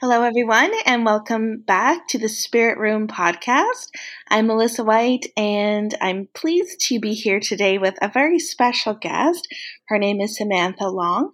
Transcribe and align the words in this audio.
Hello, 0.00 0.22
everyone, 0.22 0.72
and 0.84 1.04
welcome 1.04 1.62
back 1.64 2.08
to 2.08 2.18
the 2.18 2.28
Spirit 2.28 2.76
Room 2.76 3.06
podcast. 3.06 3.90
I'm 4.28 4.48
Melissa 4.48 4.82
White, 4.82 5.26
and 5.36 5.94
I'm 6.00 6.28
pleased 6.34 6.80
to 6.88 6.98
be 6.98 7.14
here 7.14 7.38
today 7.38 7.78
with 7.78 7.94
a 8.02 8.08
very 8.08 8.40
special 8.40 8.94
guest. 8.94 9.46
Her 9.86 9.96
name 9.96 10.20
is 10.20 10.36
Samantha 10.36 10.88
Long, 10.88 11.30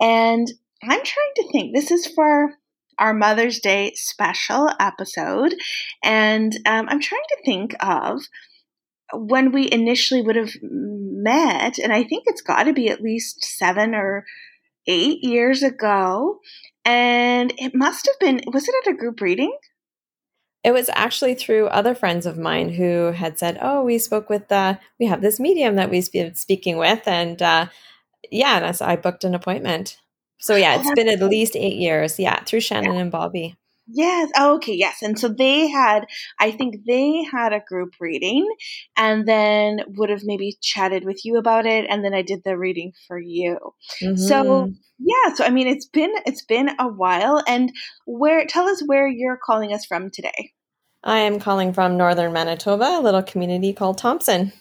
and 0.00 0.46
I'm 0.84 1.02
trying 1.02 1.32
to 1.34 1.48
think. 1.50 1.74
This 1.74 1.90
is 1.90 2.06
for 2.06 2.52
our 2.96 3.12
Mother's 3.12 3.58
Day 3.58 3.90
special 3.96 4.70
episode, 4.78 5.56
and 6.04 6.56
um, 6.64 6.86
I'm 6.88 7.00
trying 7.00 7.26
to 7.30 7.42
think 7.44 7.74
of 7.80 8.20
when 9.14 9.50
we 9.50 9.68
initially 9.68 10.22
would 10.22 10.36
have 10.36 10.52
met, 10.62 11.78
and 11.78 11.92
I 11.92 12.04
think 12.04 12.22
it's 12.26 12.42
got 12.42 12.64
to 12.64 12.72
be 12.72 12.88
at 12.88 13.02
least 13.02 13.44
seven 13.44 13.96
or 13.96 14.24
eight 14.86 15.24
years 15.24 15.64
ago. 15.64 16.38
And 16.86 17.52
it 17.58 17.74
must 17.74 18.06
have 18.06 18.18
been, 18.20 18.40
was 18.52 18.68
it 18.68 18.74
at 18.86 18.92
a 18.92 18.96
group 18.96 19.20
reading? 19.20 19.54
It 20.62 20.72
was 20.72 20.88
actually 20.94 21.34
through 21.34 21.66
other 21.66 21.94
friends 21.94 22.26
of 22.26 22.38
mine 22.38 22.70
who 22.70 23.12
had 23.12 23.38
said, 23.38 23.58
"Oh, 23.60 23.84
we 23.84 23.98
spoke 23.98 24.28
with 24.28 24.50
uh, 24.50 24.78
we 24.98 25.06
have 25.06 25.20
this 25.20 25.38
medium 25.38 25.76
that 25.76 25.90
we've 25.90 26.10
been 26.10 26.34
speaking 26.34 26.76
with," 26.76 27.06
and 27.06 27.40
uh, 27.40 27.66
yeah, 28.32 28.58
and 28.58 28.74
so 28.76 28.84
I 28.84 28.96
booked 28.96 29.22
an 29.22 29.34
appointment. 29.34 29.96
So 30.38 30.56
yeah, 30.56 30.74
oh, 30.76 30.80
it's 30.80 30.94
been 30.94 31.08
at 31.08 31.22
least 31.22 31.54
eight 31.54 31.76
years. 31.76 32.18
Yeah, 32.18 32.42
through 32.42 32.60
Shannon 32.60 32.94
yeah. 32.94 33.00
and 33.00 33.12
Bobby. 33.12 33.56
Yes. 33.88 34.30
Oh, 34.36 34.56
okay. 34.56 34.74
Yes. 34.74 35.02
And 35.02 35.18
so 35.18 35.28
they 35.28 35.68
had, 35.68 36.06
I 36.40 36.50
think 36.50 36.84
they 36.86 37.22
had 37.22 37.52
a 37.52 37.62
group 37.66 37.94
reading 38.00 38.46
and 38.96 39.26
then 39.26 39.80
would 39.96 40.10
have 40.10 40.22
maybe 40.24 40.58
chatted 40.60 41.04
with 41.04 41.24
you 41.24 41.36
about 41.36 41.66
it. 41.66 41.86
And 41.88 42.04
then 42.04 42.12
I 42.12 42.22
did 42.22 42.42
the 42.44 42.58
reading 42.58 42.92
for 43.06 43.18
you. 43.18 43.58
Mm-hmm. 44.02 44.16
So 44.16 44.72
yeah. 44.98 45.34
So, 45.34 45.44
I 45.44 45.50
mean, 45.50 45.68
it's 45.68 45.86
been, 45.86 46.12
it's 46.24 46.44
been 46.44 46.70
a 46.78 46.88
while 46.88 47.42
and 47.46 47.70
where, 48.06 48.46
tell 48.46 48.66
us 48.66 48.82
where 48.86 49.06
you're 49.06 49.38
calling 49.44 49.72
us 49.72 49.84
from 49.84 50.10
today. 50.10 50.52
I 51.04 51.18
am 51.18 51.38
calling 51.38 51.72
from 51.72 51.96
Northern 51.96 52.32
Manitoba, 52.32 52.98
a 52.98 53.02
little 53.02 53.22
community 53.22 53.72
called 53.72 53.98
Thompson 53.98 54.52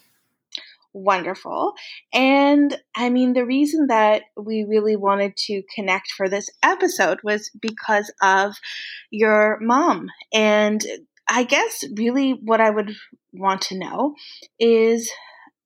wonderful. 0.95 1.73
And 2.13 2.75
I 2.95 3.09
mean, 3.09 3.33
the 3.33 3.45
reason 3.45 3.87
that 3.87 4.23
we 4.37 4.65
really 4.67 4.95
wanted 4.95 5.35
to 5.37 5.61
connect 5.75 6.11
for 6.15 6.29
this 6.29 6.49
episode 6.63 7.19
was 7.23 7.51
because 7.61 8.11
of 8.23 8.55
your 9.11 9.59
mom. 9.61 10.07
And 10.33 10.83
I 11.29 11.43
guess 11.43 11.83
really 11.95 12.31
what 12.31 12.61
I 12.61 12.69
would 12.69 12.95
want 13.33 13.61
to 13.63 13.77
know 13.77 14.15
is 14.59 15.11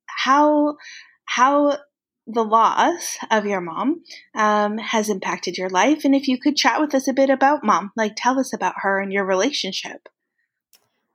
how, 0.06 0.76
how 1.24 1.78
the 2.26 2.44
loss 2.44 3.16
of 3.30 3.46
your 3.46 3.60
mom 3.60 4.02
um, 4.34 4.78
has 4.78 5.08
impacted 5.08 5.56
your 5.56 5.70
life. 5.70 6.04
And 6.04 6.14
if 6.14 6.28
you 6.28 6.38
could 6.38 6.56
chat 6.56 6.80
with 6.80 6.94
us 6.94 7.08
a 7.08 7.12
bit 7.12 7.30
about 7.30 7.64
mom, 7.64 7.92
like 7.96 8.12
tell 8.16 8.38
us 8.38 8.52
about 8.52 8.74
her 8.78 9.00
and 9.00 9.12
your 9.12 9.24
relationship. 9.24 10.08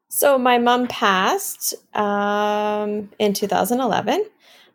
So 0.09 0.38
my 0.38 0.58
mom 0.58 0.88
passed 0.88 1.73
um, 1.95 3.09
in 3.20 3.34
2011. 3.34 4.25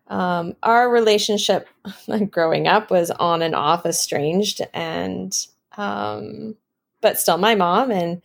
Um, 0.08 0.54
our 0.62 0.90
relationship 0.90 1.68
growing 2.30 2.66
up 2.66 2.90
was 2.90 3.10
on 3.12 3.42
and 3.42 3.54
off 3.54 3.86
estranged, 3.86 4.60
and 4.74 5.34
um, 5.76 6.56
but 7.00 7.18
still 7.18 7.38
my 7.38 7.54
mom 7.54 7.90
and 7.90 8.20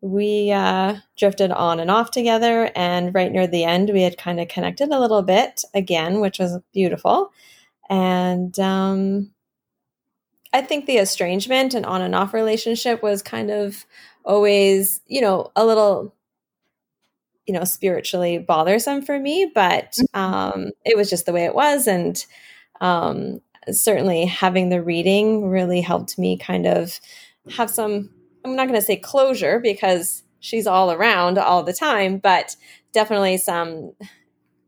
we 0.00 0.50
uh, 0.50 0.96
drifted 1.16 1.50
on 1.50 1.78
and 1.78 1.90
off 1.90 2.10
together. 2.10 2.70
And 2.74 3.14
right 3.14 3.30
near 3.30 3.46
the 3.46 3.64
end, 3.64 3.90
we 3.90 4.02
had 4.02 4.18
kind 4.18 4.40
of 4.40 4.48
connected 4.48 4.90
a 4.90 4.98
little 4.98 5.22
bit 5.22 5.62
again, 5.74 6.20
which 6.20 6.38
was 6.38 6.58
beautiful. 6.72 7.32
And 7.88 8.58
um, 8.58 9.30
I 10.52 10.62
think 10.62 10.86
the 10.86 10.98
estrangement 10.98 11.74
and 11.74 11.84
on 11.84 12.02
and 12.02 12.14
off 12.14 12.32
relationship 12.32 13.02
was 13.02 13.22
kind 13.22 13.50
of 13.50 13.84
always, 14.24 15.00
you 15.06 15.20
know, 15.20 15.52
a 15.54 15.64
little 15.64 16.14
you 17.50 17.58
know 17.58 17.64
spiritually 17.64 18.38
bothersome 18.38 19.02
for 19.02 19.18
me 19.18 19.50
but 19.52 19.90
mm-hmm. 19.94 20.20
um, 20.20 20.70
it 20.84 20.96
was 20.96 21.10
just 21.10 21.26
the 21.26 21.32
way 21.32 21.44
it 21.44 21.54
was 21.54 21.88
and 21.88 22.24
um, 22.80 23.40
certainly 23.72 24.24
having 24.24 24.68
the 24.68 24.80
reading 24.80 25.48
really 25.48 25.80
helped 25.80 26.16
me 26.16 26.38
kind 26.38 26.64
of 26.64 27.00
have 27.56 27.68
some 27.68 28.08
i'm 28.44 28.54
not 28.54 28.68
going 28.68 28.78
to 28.78 28.86
say 28.86 28.94
closure 28.94 29.58
because 29.58 30.22
she's 30.38 30.64
all 30.64 30.92
around 30.92 31.38
all 31.38 31.64
the 31.64 31.72
time 31.72 32.18
but 32.18 32.54
definitely 32.92 33.36
some 33.36 33.92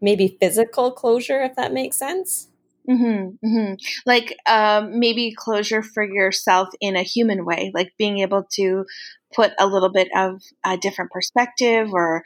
maybe 0.00 0.36
physical 0.40 0.90
closure 0.90 1.40
if 1.40 1.54
that 1.54 1.72
makes 1.72 1.96
sense 1.96 2.48
Mm-hmm, 2.90 3.46
mm-hmm. 3.46 3.74
Like 4.06 4.36
um, 4.44 4.98
maybe 4.98 5.32
closure 5.36 5.84
for 5.84 6.02
yourself 6.02 6.66
in 6.80 6.96
a 6.96 7.04
human 7.04 7.44
way, 7.44 7.70
like 7.72 7.92
being 7.96 8.18
able 8.18 8.44
to 8.54 8.84
put 9.32 9.52
a 9.56 9.68
little 9.68 9.92
bit 9.92 10.08
of 10.16 10.42
a 10.64 10.76
different 10.76 11.12
perspective 11.12 11.90
or 11.92 12.24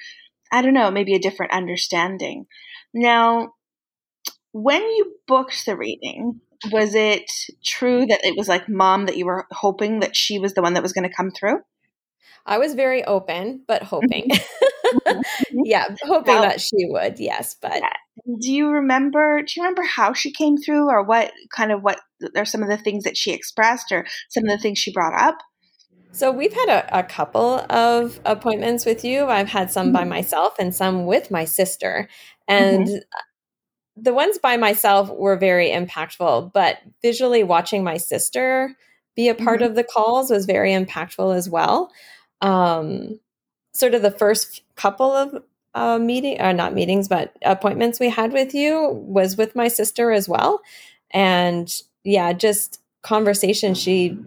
I 0.53 0.63
don't 0.63 0.75
know, 0.75 0.91
maybe 0.91 1.15
a 1.15 1.21
different 1.21 1.53
understanding. 1.53 2.47
Now, 2.95 3.55
when 4.53 4.83
you 4.83 5.15
booked 5.27 5.67
the 5.67 5.77
reading, 5.77 6.41
was 6.71 6.95
it 6.95 7.31
true 7.65 8.07
that 8.07 8.25
it 8.25 8.37
was 8.37 8.49
like 8.49 8.69
mom 8.69 9.07
that 9.07 9.17
you 9.17 9.27
were 9.27 9.47
hoping 9.51 10.01
that 10.01 10.17
she 10.17 10.39
was 10.39 10.55
the 10.55 10.63
one 10.63 10.75
that 10.75 10.83
was 10.83 10.93
going 10.93 11.09
to 11.09 11.15
come 11.15 11.31
through? 11.31 11.61
I 12.47 12.59
was 12.59 12.75
very 12.75 13.05
open, 13.05 13.63
but 13.67 13.83
hoping. 13.83 14.31
Mm-hmm. 14.31 15.21
yeah, 15.65 15.87
hoping 16.03 16.35
well, 16.35 16.43
that 16.43 16.61
she 16.61 16.87
would. 16.89 17.19
Yes, 17.19 17.57
but 17.61 17.83
do 18.41 18.53
you 18.53 18.71
remember? 18.71 19.43
Do 19.43 19.53
you 19.57 19.63
remember 19.63 19.83
how 19.83 20.13
she 20.13 20.31
came 20.31 20.57
through, 20.57 20.89
or 20.89 21.03
what 21.03 21.33
kind 21.55 21.73
of 21.73 21.83
what 21.83 22.01
are 22.37 22.45
some 22.45 22.63
of 22.63 22.69
the 22.69 22.77
things 22.77 23.05
that 23.05 23.17
she 23.17 23.33
expressed, 23.33 23.91
or 23.91 24.07
some 24.31 24.45
of 24.45 24.51
the 24.51 24.63
things 24.63 24.79
she 24.79 24.93
brought 24.93 25.15
up? 25.15 25.39
So 26.17 26.33
we've 26.33 26.53
had 26.53 26.71
a, 26.71 27.01
a, 27.01 27.03
couple 27.03 27.67
of 27.69 28.19
appointments 28.25 28.87
with 28.87 29.05
you. 29.05 29.27
I've 29.27 29.51
had 29.51 29.71
some 29.71 29.89
mm-hmm. 29.89 29.97
by 29.97 30.05
myself 30.05 30.55
and 30.59 30.75
some 30.75 31.05
with 31.05 31.31
my 31.31 31.45
sister. 31.45 32.09
And 32.49 32.87
mm-hmm. 32.87 34.03
the 34.03 34.15
ones 34.15 34.39
by 34.39 34.57
myself 34.57 35.11
were 35.11 35.37
very 35.37 35.69
impactful, 35.69 36.55
but 36.55 36.79
visually 37.03 37.45
watching 37.45 37.85
my 37.85 37.99
sister 37.99 38.75
be 39.15 39.29
a 39.29 39.35
part 39.35 39.61
mm-hmm. 39.61 39.69
of 39.69 39.77
the 39.77 39.85
calls 39.85 40.31
was 40.31 40.47
very 40.47 40.71
impactful 40.71 41.37
as 41.37 41.51
well. 41.51 41.93
Um, 42.41 43.21
sort 43.75 43.93
of 43.93 44.01
the 44.01 44.11
first 44.11 44.63
couple 44.75 45.13
of 45.13 45.43
uh, 45.75 45.99
meeting, 45.99 46.41
or 46.41 46.47
uh, 46.47 46.53
not 46.53 46.73
meetings, 46.73 47.09
but 47.09 47.37
appointments 47.43 48.01
we 48.01 48.09
had 48.09 48.33
with 48.33 48.55
you 48.55 48.89
was 49.07 49.37
with 49.37 49.55
my 49.55 49.69
sister 49.69 50.11
as 50.13 50.31
well. 50.31 50.63
And 51.11 51.71
yeah, 52.05 52.33
just 52.33 52.81
conversation. 53.03 53.75
She 53.75 54.19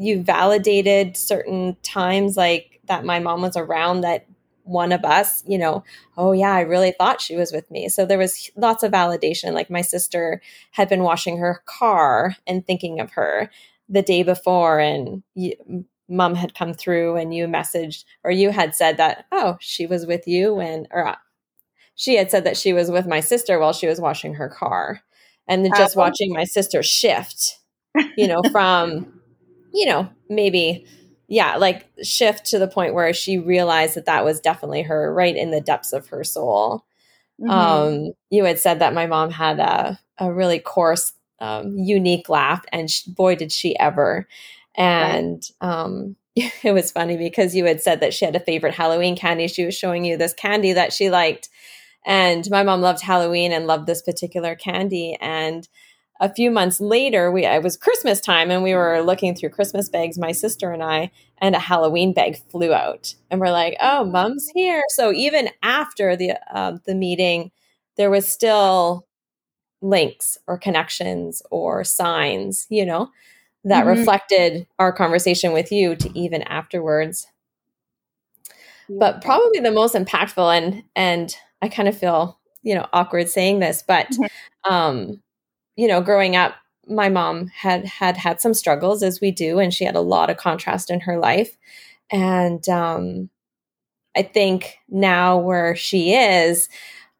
you 0.00 0.22
validated 0.22 1.16
certain 1.16 1.76
times 1.82 2.36
like 2.36 2.80
that 2.86 3.04
my 3.04 3.18
mom 3.18 3.42
was 3.42 3.56
around 3.56 4.00
that 4.00 4.26
one 4.64 4.92
of 4.92 5.04
us, 5.04 5.42
you 5.46 5.58
know, 5.58 5.84
oh 6.16 6.32
yeah, 6.32 6.52
I 6.52 6.60
really 6.60 6.92
thought 6.92 7.20
she 7.20 7.36
was 7.36 7.52
with 7.52 7.70
me. 7.70 7.88
So 7.88 8.06
there 8.06 8.18
was 8.18 8.50
lots 8.56 8.82
of 8.82 8.92
validation. 8.92 9.52
Like 9.52 9.68
my 9.68 9.82
sister 9.82 10.40
had 10.70 10.88
been 10.88 11.02
washing 11.02 11.38
her 11.38 11.62
car 11.66 12.36
and 12.46 12.66
thinking 12.66 13.00
of 13.00 13.10
her 13.12 13.50
the 13.88 14.02
day 14.02 14.22
before, 14.22 14.78
and 14.78 15.22
you, 15.34 15.84
mom 16.08 16.34
had 16.34 16.54
come 16.54 16.72
through 16.72 17.16
and 17.16 17.34
you 17.34 17.46
messaged 17.46 18.04
or 18.24 18.30
you 18.30 18.50
had 18.50 18.74
said 18.74 18.96
that, 18.96 19.26
oh, 19.32 19.56
she 19.60 19.86
was 19.86 20.06
with 20.06 20.26
you 20.26 20.54
when, 20.54 20.86
or 20.90 21.06
uh, 21.06 21.16
she 21.94 22.16
had 22.16 22.30
said 22.30 22.44
that 22.44 22.56
she 22.56 22.72
was 22.72 22.90
with 22.90 23.06
my 23.06 23.20
sister 23.20 23.58
while 23.58 23.72
she 23.72 23.86
was 23.86 24.00
washing 24.00 24.34
her 24.34 24.48
car. 24.48 25.02
And 25.46 25.64
then 25.64 25.72
just 25.76 25.96
uh, 25.96 26.00
watching 26.00 26.32
my 26.32 26.44
sister 26.44 26.82
shift, 26.82 27.58
you 28.16 28.28
know, 28.28 28.42
from 28.52 29.19
you 29.72 29.86
know, 29.86 30.08
maybe, 30.28 30.86
yeah, 31.28 31.56
like 31.56 31.86
shift 32.02 32.46
to 32.46 32.58
the 32.58 32.68
point 32.68 32.94
where 32.94 33.12
she 33.12 33.38
realized 33.38 33.94
that 33.94 34.06
that 34.06 34.24
was 34.24 34.40
definitely 34.40 34.82
her 34.82 35.12
right 35.12 35.36
in 35.36 35.50
the 35.50 35.60
depths 35.60 35.92
of 35.92 36.08
her 36.08 36.24
soul. 36.24 36.84
Mm-hmm. 37.40 37.50
Um, 37.50 38.12
you 38.30 38.44
had 38.44 38.58
said 38.58 38.80
that 38.80 38.94
my 38.94 39.06
mom 39.06 39.30
had 39.30 39.60
a, 39.60 39.98
a 40.18 40.32
really 40.32 40.58
coarse, 40.58 41.12
um, 41.40 41.78
unique 41.78 42.28
laugh, 42.28 42.64
and 42.72 42.90
she, 42.90 43.10
boy, 43.10 43.34
did 43.34 43.52
she 43.52 43.78
ever. 43.78 44.28
And 44.74 45.42
right. 45.62 45.70
um, 45.70 46.16
it 46.36 46.72
was 46.72 46.92
funny 46.92 47.16
because 47.16 47.54
you 47.54 47.64
had 47.64 47.80
said 47.80 48.00
that 48.00 48.14
she 48.14 48.24
had 48.24 48.36
a 48.36 48.40
favorite 48.40 48.74
Halloween 48.74 49.16
candy. 49.16 49.48
She 49.48 49.64
was 49.64 49.76
showing 49.76 50.04
you 50.04 50.16
this 50.16 50.34
candy 50.34 50.72
that 50.72 50.92
she 50.92 51.10
liked. 51.10 51.48
And 52.06 52.48
my 52.50 52.62
mom 52.62 52.80
loved 52.80 53.02
Halloween 53.02 53.52
and 53.52 53.66
loved 53.66 53.86
this 53.86 54.02
particular 54.02 54.54
candy. 54.54 55.16
And 55.20 55.68
a 56.20 56.32
few 56.32 56.50
months 56.50 56.80
later, 56.80 57.32
we 57.32 57.46
it 57.46 57.62
was 57.62 57.78
Christmas 57.78 58.20
time 58.20 58.50
and 58.50 58.62
we 58.62 58.74
were 58.74 59.00
looking 59.00 59.34
through 59.34 59.48
Christmas 59.48 59.88
bags, 59.88 60.18
my 60.18 60.32
sister 60.32 60.70
and 60.70 60.82
I, 60.82 61.10
and 61.38 61.56
a 61.56 61.58
Halloween 61.58 62.12
bag 62.12 62.36
flew 62.50 62.74
out, 62.74 63.14
and 63.30 63.40
we're 63.40 63.50
like, 63.50 63.76
"Oh, 63.80 64.04
mom's 64.04 64.48
here!" 64.54 64.82
So 64.90 65.12
even 65.12 65.48
after 65.62 66.16
the 66.16 66.32
uh, 66.54 66.76
the 66.84 66.94
meeting, 66.94 67.50
there 67.96 68.10
was 68.10 68.28
still 68.28 69.06
links 69.80 70.36
or 70.46 70.58
connections 70.58 71.42
or 71.50 71.84
signs, 71.84 72.66
you 72.68 72.84
know, 72.84 73.10
that 73.64 73.86
mm-hmm. 73.86 73.98
reflected 73.98 74.66
our 74.78 74.92
conversation 74.92 75.52
with 75.52 75.72
you 75.72 75.96
to 75.96 76.18
even 76.18 76.42
afterwards. 76.42 77.26
But 78.90 79.22
probably 79.22 79.60
the 79.60 79.70
most 79.70 79.94
impactful, 79.94 80.54
and 80.54 80.82
and 80.94 81.34
I 81.62 81.68
kind 81.68 81.88
of 81.88 81.96
feel 81.96 82.38
you 82.62 82.74
know 82.74 82.86
awkward 82.92 83.30
saying 83.30 83.60
this, 83.60 83.82
but 83.86 84.08
mm-hmm. 84.10 84.72
um 84.72 85.22
you 85.80 85.88
know, 85.88 86.02
growing 86.02 86.36
up, 86.36 86.54
my 86.88 87.08
mom 87.08 87.48
had 87.48 87.84
had 87.86 88.16
had 88.16 88.40
some 88.40 88.54
struggles 88.54 89.02
as 89.02 89.20
we 89.20 89.30
do 89.30 89.58
and 89.58 89.72
she 89.72 89.84
had 89.84 89.96
a 89.96 90.00
lot 90.00 90.30
of 90.30 90.36
contrast 90.36 90.90
in 90.90 91.00
her 91.00 91.18
life. 91.18 91.56
And 92.10 92.68
um, 92.68 93.30
i 94.16 94.22
think 94.22 94.78
now 94.88 95.38
where 95.38 95.76
she 95.76 96.14
is 96.14 96.68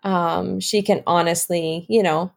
um, 0.02 0.60
she 0.60 0.82
can 0.82 1.02
honestly 1.06 1.86
you 1.88 2.02
know 2.02 2.32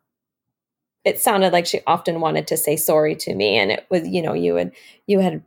it 1.04 1.20
sounded 1.20 1.52
like 1.52 1.66
she 1.66 1.82
often 1.86 2.22
wanted 2.22 2.48
to 2.48 2.58
say 2.58 2.76
sorry 2.76 3.16
to 3.16 3.36
me 3.36 3.58
and 3.58 3.72
it 3.72 3.86
was 3.90 4.08
you 4.08 4.22
know 4.22 4.34
you 4.34 4.56
had 4.56 4.72
you 5.08 5.20
had 5.20 5.44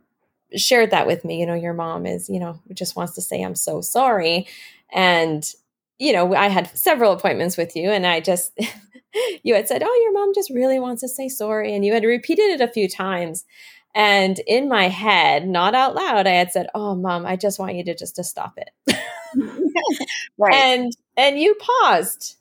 shared 0.55 0.91
that 0.91 1.07
with 1.07 1.25
me 1.25 1.39
you 1.39 1.45
know 1.45 1.53
your 1.53 1.73
mom 1.73 2.05
is 2.05 2.29
you 2.29 2.39
know 2.39 2.59
just 2.73 2.95
wants 2.95 3.13
to 3.15 3.21
say 3.21 3.41
i'm 3.41 3.55
so 3.55 3.81
sorry. 3.81 4.47
And 4.93 5.43
you 5.99 6.13
know 6.13 6.33
i 6.35 6.47
had 6.47 6.69
several 6.77 7.11
appointments 7.11 7.57
with 7.57 7.75
you 7.75 7.89
and 7.91 8.05
i 8.05 8.19
just 8.19 8.57
you 9.43 9.53
had 9.53 9.67
said 9.67 9.83
oh 9.83 10.01
your 10.03 10.13
mom 10.13 10.33
just 10.33 10.49
really 10.49 10.79
wants 10.79 11.01
to 11.01 11.07
say 11.07 11.29
sorry 11.29 11.73
and 11.73 11.85
you 11.85 11.93
had 11.93 12.03
repeated 12.03 12.51
it 12.51 12.61
a 12.61 12.67
few 12.67 12.87
times. 12.87 13.45
And 13.95 14.39
in 14.45 14.69
my 14.69 14.89
head 14.89 15.47
not 15.47 15.73
out 15.73 15.95
loud 15.95 16.27
i 16.27 16.31
had 16.31 16.51
said 16.51 16.67
oh 16.75 16.95
mom 16.95 17.25
i 17.25 17.35
just 17.35 17.57
want 17.57 17.75
you 17.75 17.83
to 17.85 17.95
just 17.95 18.15
to 18.17 18.23
stop 18.23 18.57
it. 18.57 18.69
Right. 20.39 20.53
And 20.53 20.91
and 21.15 21.39
you 21.39 21.55
paused. 21.55 22.35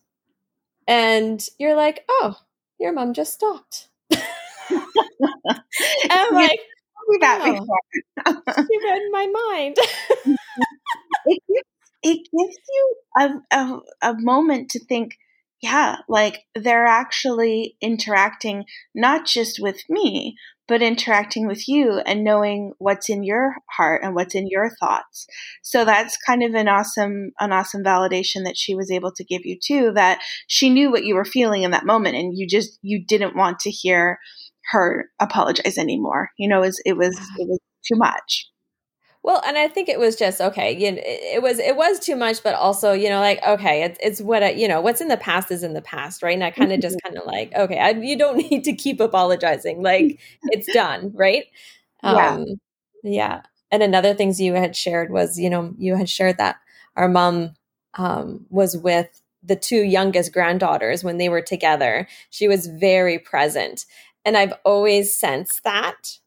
And 0.86 1.44
you're 1.58 1.76
like 1.76 2.04
oh 2.08 2.36
your 2.78 2.92
mom 2.92 3.14
just 3.14 3.32
stopped. 3.34 3.88
And 5.48 6.12
I'm 6.12 6.34
like, 6.34 6.58
me 7.08 7.18
that 7.20 7.40
oh, 7.42 7.52
before. 7.52 8.54
she 8.56 8.88
read 8.88 9.02
my 9.10 9.26
mind. 9.26 9.76
it, 11.26 11.42
gives, 11.48 11.68
it 12.02 12.16
gives 12.16 12.58
you 12.68 12.96
a, 13.18 13.28
a, 13.52 13.80
a 14.02 14.14
moment 14.18 14.70
to 14.70 14.80
think, 14.84 15.18
yeah, 15.62 15.96
like 16.08 16.42
they're 16.54 16.86
actually 16.86 17.76
interacting 17.80 18.64
not 18.94 19.26
just 19.26 19.58
with 19.60 19.82
me, 19.88 20.36
but 20.68 20.82
interacting 20.82 21.46
with 21.46 21.68
you 21.68 22.00
and 22.04 22.24
knowing 22.24 22.72
what's 22.78 23.08
in 23.08 23.22
your 23.22 23.54
heart 23.70 24.02
and 24.02 24.14
what's 24.14 24.34
in 24.34 24.48
your 24.48 24.68
thoughts. 24.80 25.26
So 25.62 25.84
that's 25.84 26.18
kind 26.26 26.42
of 26.42 26.54
an 26.54 26.68
awesome, 26.68 27.32
an 27.40 27.52
awesome 27.52 27.84
validation 27.84 28.44
that 28.44 28.56
she 28.56 28.74
was 28.74 28.90
able 28.90 29.12
to 29.12 29.24
give 29.24 29.42
you 29.44 29.58
too, 29.62 29.92
that 29.94 30.20
she 30.46 30.68
knew 30.68 30.90
what 30.90 31.04
you 31.04 31.14
were 31.14 31.24
feeling 31.24 31.62
in 31.62 31.70
that 31.70 31.86
moment 31.86 32.16
and 32.16 32.36
you 32.36 32.46
just, 32.46 32.78
you 32.82 33.04
didn't 33.04 33.36
want 33.36 33.60
to 33.60 33.70
hear 33.70 34.18
her 34.72 35.06
apologize 35.20 35.78
anymore. 35.78 36.30
You 36.36 36.48
know, 36.48 36.58
it 36.58 36.66
was, 36.66 36.82
it 36.84 36.96
was, 36.96 37.16
it 37.38 37.48
was 37.48 37.60
too 37.86 37.96
much. 37.96 38.48
Well, 39.26 39.42
and 39.44 39.58
I 39.58 39.66
think 39.66 39.88
it 39.88 39.98
was 39.98 40.14
just 40.14 40.40
okay. 40.40 40.70
You 40.70 40.92
know, 40.92 41.02
it 41.04 41.42
was 41.42 41.58
it 41.58 41.76
was 41.76 41.98
too 41.98 42.14
much, 42.14 42.44
but 42.44 42.54
also 42.54 42.92
you 42.92 43.08
know, 43.08 43.18
like 43.18 43.44
okay, 43.44 43.82
it's 43.82 43.98
it's 44.00 44.20
what 44.20 44.44
I, 44.44 44.50
you 44.50 44.68
know, 44.68 44.80
what's 44.80 45.00
in 45.00 45.08
the 45.08 45.16
past 45.16 45.50
is 45.50 45.64
in 45.64 45.74
the 45.74 45.82
past, 45.82 46.22
right? 46.22 46.32
And 46.32 46.44
I 46.44 46.52
kind 46.52 46.72
of 46.72 46.80
just 46.80 46.96
kind 47.02 47.18
of 47.18 47.26
like 47.26 47.52
okay, 47.56 47.76
I, 47.76 47.90
you 47.90 48.16
don't 48.16 48.36
need 48.50 48.62
to 48.62 48.72
keep 48.72 49.00
apologizing, 49.00 49.82
like 49.82 50.20
it's 50.44 50.72
done, 50.72 51.10
right? 51.12 51.46
Yeah, 52.04 52.34
um, 52.34 52.44
yeah. 53.02 53.42
And 53.72 53.82
another 53.82 54.14
things 54.14 54.40
you 54.40 54.54
had 54.54 54.76
shared 54.76 55.10
was 55.10 55.40
you 55.40 55.50
know 55.50 55.74
you 55.76 55.96
had 55.96 56.08
shared 56.08 56.38
that 56.38 56.58
our 56.94 57.08
mom 57.08 57.56
um, 57.94 58.46
was 58.48 58.76
with 58.76 59.22
the 59.42 59.56
two 59.56 59.82
youngest 59.82 60.32
granddaughters 60.32 61.02
when 61.02 61.18
they 61.18 61.28
were 61.28 61.42
together. 61.42 62.06
She 62.30 62.46
was 62.46 62.68
very 62.68 63.18
present, 63.18 63.86
and 64.24 64.36
I've 64.36 64.54
always 64.64 65.18
sensed 65.18 65.64
that 65.64 66.18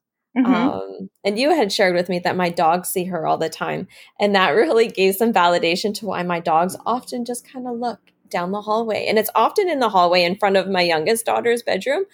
Mm-hmm. 0.45 0.53
Um, 0.53 1.09
and 1.23 1.39
you 1.39 1.53
had 1.55 1.71
shared 1.71 1.95
with 1.95 2.09
me 2.09 2.19
that 2.19 2.35
my 2.35 2.49
dogs 2.49 2.89
see 2.89 3.05
her 3.05 3.25
all 3.25 3.37
the 3.37 3.49
time. 3.49 3.87
And 4.19 4.35
that 4.35 4.51
really 4.51 4.87
gave 4.87 5.15
some 5.15 5.33
validation 5.33 5.93
to 5.95 6.05
why 6.05 6.23
my 6.23 6.39
dogs 6.39 6.75
often 6.85 7.25
just 7.25 7.47
kind 7.47 7.67
of 7.67 7.77
look 7.77 7.99
down 8.29 8.51
the 8.51 8.61
hallway. 8.61 9.05
And 9.07 9.17
it's 9.17 9.31
often 9.35 9.69
in 9.69 9.79
the 9.79 9.89
hallway 9.89 10.23
in 10.23 10.37
front 10.37 10.57
of 10.57 10.67
my 10.67 10.81
youngest 10.81 11.25
daughter's 11.25 11.63
bedroom. 11.63 12.05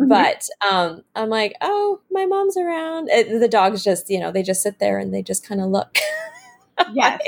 Mm-hmm. 0.00 0.08
But 0.08 0.48
um, 0.70 1.02
I'm 1.14 1.28
like, 1.28 1.54
oh, 1.60 2.00
my 2.10 2.26
mom's 2.26 2.56
around. 2.56 3.08
It, 3.10 3.38
the 3.38 3.48
dogs 3.48 3.84
just, 3.84 4.08
you 4.08 4.18
know, 4.18 4.32
they 4.32 4.42
just 4.42 4.62
sit 4.62 4.78
there 4.78 4.98
and 4.98 5.12
they 5.12 5.22
just 5.22 5.46
kind 5.46 5.60
of 5.60 5.68
look. 5.68 5.98
yes. 6.92 7.20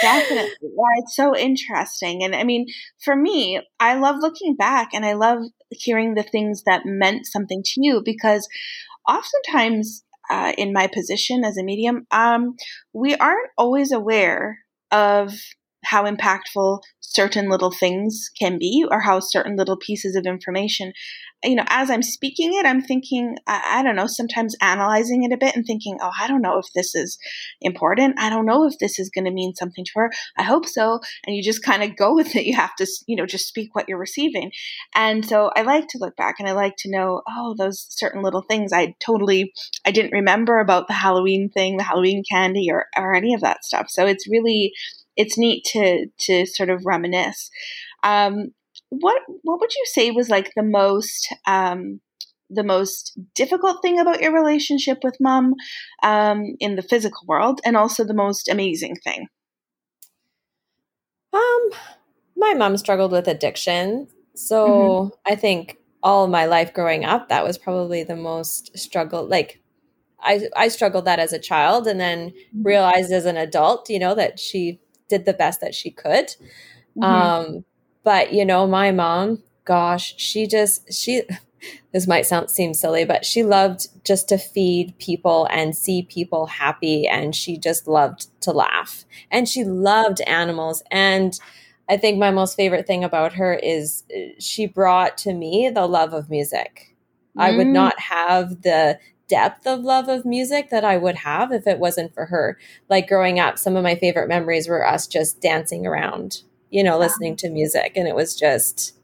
Definitely. 0.00 0.50
Yeah, 0.62 0.98
it's 0.98 1.16
so 1.16 1.36
interesting. 1.36 2.22
And 2.22 2.34
I 2.34 2.44
mean, 2.44 2.66
for 3.02 3.16
me, 3.16 3.60
I 3.80 3.94
love 3.94 4.16
looking 4.20 4.54
back 4.54 4.90
and 4.92 5.06
I 5.06 5.14
love 5.14 5.44
hearing 5.70 6.14
the 6.14 6.22
things 6.22 6.64
that 6.64 6.82
meant 6.84 7.26
something 7.26 7.62
to 7.64 7.72
you 7.76 8.02
because 8.04 8.46
oftentimes 9.08 10.04
uh, 10.30 10.52
in 10.58 10.72
my 10.72 10.86
position 10.86 11.44
as 11.44 11.56
a 11.56 11.62
medium, 11.62 12.06
um, 12.10 12.56
we 12.92 13.14
aren't 13.16 13.50
always 13.56 13.92
aware 13.92 14.58
of 14.90 15.32
how 15.84 16.04
impactful 16.04 16.80
certain 17.00 17.48
little 17.48 17.70
things 17.70 18.30
can 18.40 18.58
be 18.58 18.84
or 18.90 19.00
how 19.00 19.20
certain 19.20 19.56
little 19.56 19.76
pieces 19.76 20.16
of 20.16 20.26
information 20.26 20.92
you 21.44 21.54
know, 21.54 21.64
as 21.68 21.90
I'm 21.90 22.02
speaking 22.02 22.54
it, 22.54 22.66
I'm 22.66 22.80
thinking, 22.80 23.36
I, 23.46 23.78
I, 23.78 23.82
don't 23.82 23.96
know, 23.96 24.06
sometimes 24.06 24.56
analyzing 24.60 25.22
it 25.22 25.32
a 25.32 25.36
bit 25.36 25.54
and 25.54 25.64
thinking, 25.66 25.98
oh, 26.00 26.10
I 26.18 26.26
don't 26.28 26.42
know 26.42 26.58
if 26.58 26.66
this 26.74 26.94
is 26.94 27.18
important. 27.60 28.18
I 28.18 28.30
don't 28.30 28.46
know 28.46 28.66
if 28.66 28.78
this 28.78 28.98
is 28.98 29.10
going 29.10 29.26
to 29.26 29.30
mean 29.30 29.54
something 29.54 29.84
to 29.84 29.90
her. 29.96 30.10
I 30.36 30.42
hope 30.42 30.66
so. 30.66 31.00
And 31.26 31.36
you 31.36 31.42
just 31.42 31.62
kind 31.62 31.82
of 31.82 31.96
go 31.96 32.14
with 32.14 32.34
it. 32.34 32.46
You 32.46 32.56
have 32.56 32.74
to, 32.76 32.86
you 33.06 33.16
know, 33.16 33.26
just 33.26 33.48
speak 33.48 33.74
what 33.74 33.88
you're 33.88 33.98
receiving. 33.98 34.50
And 34.94 35.24
so 35.24 35.50
I 35.54 35.62
like 35.62 35.88
to 35.88 35.98
look 35.98 36.16
back 36.16 36.36
and 36.38 36.48
I 36.48 36.52
like 36.52 36.74
to 36.78 36.90
know, 36.90 37.22
oh, 37.28 37.54
those 37.56 37.86
certain 37.90 38.22
little 38.22 38.42
things 38.42 38.72
I 38.72 38.94
totally, 39.00 39.52
I 39.84 39.90
didn't 39.90 40.12
remember 40.12 40.58
about 40.58 40.88
the 40.88 40.94
Halloween 40.94 41.50
thing, 41.50 41.76
the 41.76 41.84
Halloween 41.84 42.22
candy 42.30 42.68
or, 42.70 42.86
or 42.96 43.14
any 43.14 43.34
of 43.34 43.42
that 43.42 43.64
stuff. 43.64 43.86
So 43.90 44.06
it's 44.06 44.28
really, 44.28 44.72
it's 45.16 45.38
neat 45.38 45.64
to, 45.72 46.06
to 46.20 46.46
sort 46.46 46.70
of 46.70 46.82
reminisce. 46.84 47.50
Um, 48.02 48.52
what 48.90 49.22
what 49.42 49.60
would 49.60 49.74
you 49.74 49.84
say 49.86 50.10
was 50.10 50.28
like 50.28 50.52
the 50.54 50.62
most 50.62 51.32
um, 51.46 52.00
the 52.48 52.62
most 52.62 53.18
difficult 53.34 53.82
thing 53.82 53.98
about 53.98 54.20
your 54.20 54.32
relationship 54.32 54.98
with 55.02 55.16
mom 55.20 55.54
um, 56.02 56.54
in 56.60 56.76
the 56.76 56.82
physical 56.82 57.26
world, 57.26 57.60
and 57.64 57.76
also 57.76 58.04
the 58.04 58.14
most 58.14 58.48
amazing 58.48 58.96
thing? 58.96 59.26
Um, 61.32 61.70
my 62.36 62.54
mom 62.54 62.76
struggled 62.76 63.12
with 63.12 63.28
addiction, 63.28 64.08
so 64.34 64.68
mm-hmm. 64.68 65.32
I 65.32 65.34
think 65.34 65.78
all 66.02 66.28
my 66.28 66.46
life 66.46 66.72
growing 66.72 67.04
up, 67.04 67.28
that 67.28 67.44
was 67.44 67.58
probably 67.58 68.04
the 68.04 68.16
most 68.16 68.76
struggle. 68.78 69.26
Like, 69.26 69.60
I 70.20 70.42
I 70.56 70.68
struggled 70.68 71.04
that 71.06 71.18
as 71.18 71.32
a 71.32 71.38
child, 71.38 71.86
and 71.86 71.98
then 71.98 72.30
mm-hmm. 72.30 72.62
realized 72.62 73.12
as 73.12 73.26
an 73.26 73.36
adult, 73.36 73.90
you 73.90 73.98
know, 73.98 74.14
that 74.14 74.38
she 74.38 74.80
did 75.08 75.24
the 75.24 75.32
best 75.32 75.60
that 75.60 75.74
she 75.74 75.90
could. 75.90 76.28
Mm-hmm. 76.96 77.02
Um, 77.02 77.64
but 78.06 78.32
you 78.32 78.44
know, 78.44 78.68
my 78.68 78.92
mom, 78.92 79.42
gosh, 79.64 80.14
she 80.16 80.46
just 80.46 80.92
she 80.94 81.22
this 81.92 82.06
might 82.06 82.24
sound 82.24 82.48
seem 82.48 82.72
silly, 82.72 83.04
but 83.04 83.24
she 83.24 83.42
loved 83.42 83.88
just 84.04 84.28
to 84.28 84.38
feed 84.38 84.96
people 84.98 85.48
and 85.50 85.76
see 85.76 86.04
people 86.04 86.46
happy 86.46 87.08
and 87.08 87.34
she 87.34 87.58
just 87.58 87.88
loved 87.88 88.28
to 88.42 88.52
laugh. 88.52 89.04
And 89.32 89.48
she 89.48 89.64
loved 89.64 90.20
animals 90.20 90.84
and 90.90 91.38
I 91.88 91.96
think 91.96 92.18
my 92.18 92.30
most 92.30 92.56
favorite 92.56 92.86
thing 92.86 93.02
about 93.02 93.32
her 93.34 93.54
is 93.54 94.04
uh, 94.16 94.20
she 94.38 94.66
brought 94.66 95.18
to 95.18 95.34
me 95.34 95.70
the 95.72 95.86
love 95.86 96.12
of 96.14 96.30
music. 96.30 96.94
Mm. 97.36 97.42
I 97.42 97.56
would 97.56 97.66
mm. 97.66 97.72
not 97.72 97.98
have 97.98 98.62
the 98.62 99.00
depth 99.28 99.66
of 99.66 99.80
love 99.80 100.08
of 100.08 100.24
music 100.24 100.70
that 100.70 100.84
I 100.84 100.96
would 100.96 101.16
have 101.16 101.50
if 101.50 101.66
it 101.66 101.80
wasn't 101.80 102.14
for 102.14 102.26
her. 102.26 102.56
Like 102.88 103.08
growing 103.08 103.40
up, 103.40 103.58
some 103.58 103.74
of 103.74 103.82
my 103.82 103.96
favorite 103.96 104.28
memories 104.28 104.68
were 104.68 104.86
us 104.86 105.08
just 105.08 105.40
dancing 105.40 105.86
around 105.86 106.42
you 106.76 106.84
know, 106.84 106.98
listening 106.98 107.34
to 107.34 107.48
music. 107.48 107.92
And 107.96 108.06
it 108.06 108.14
was 108.14 108.36
just, 108.36 108.94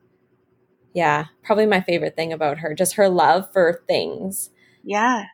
yeah, 0.94 1.28
probably 1.42 1.64
my 1.64 1.80
favorite 1.80 2.14
thing 2.14 2.30
about 2.30 2.58
her, 2.58 2.74
just 2.74 2.96
her 2.96 3.08
love 3.08 3.50
for 3.50 3.82
things. 3.88 4.50
Yeah, 4.84 5.24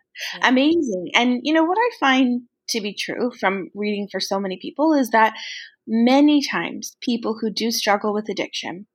amazing. 0.40 1.10
And, 1.14 1.40
you 1.42 1.52
know, 1.52 1.64
what 1.64 1.78
I 1.78 1.90
find 1.98 2.42
to 2.68 2.80
be 2.80 2.94
true 2.94 3.32
from 3.40 3.70
reading 3.74 4.06
for 4.08 4.20
so 4.20 4.38
many 4.38 4.56
people 4.62 4.94
is 4.94 5.10
that 5.10 5.34
many 5.84 6.40
times 6.40 6.96
people 7.00 7.36
who 7.40 7.50
do 7.50 7.72
struggle 7.72 8.14
with 8.14 8.28
addiction 8.28 8.86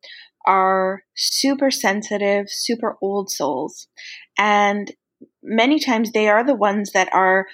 are 0.48 1.04
super 1.14 1.70
sensitive, 1.70 2.46
super 2.48 2.96
old 3.02 3.30
souls. 3.30 3.90
And 4.38 4.90
many 5.44 5.82
times 5.82 6.14
they 6.14 6.30
are 6.30 6.46
the 6.46 6.56
ones 6.56 6.92
that 6.94 7.14
are 7.14 7.48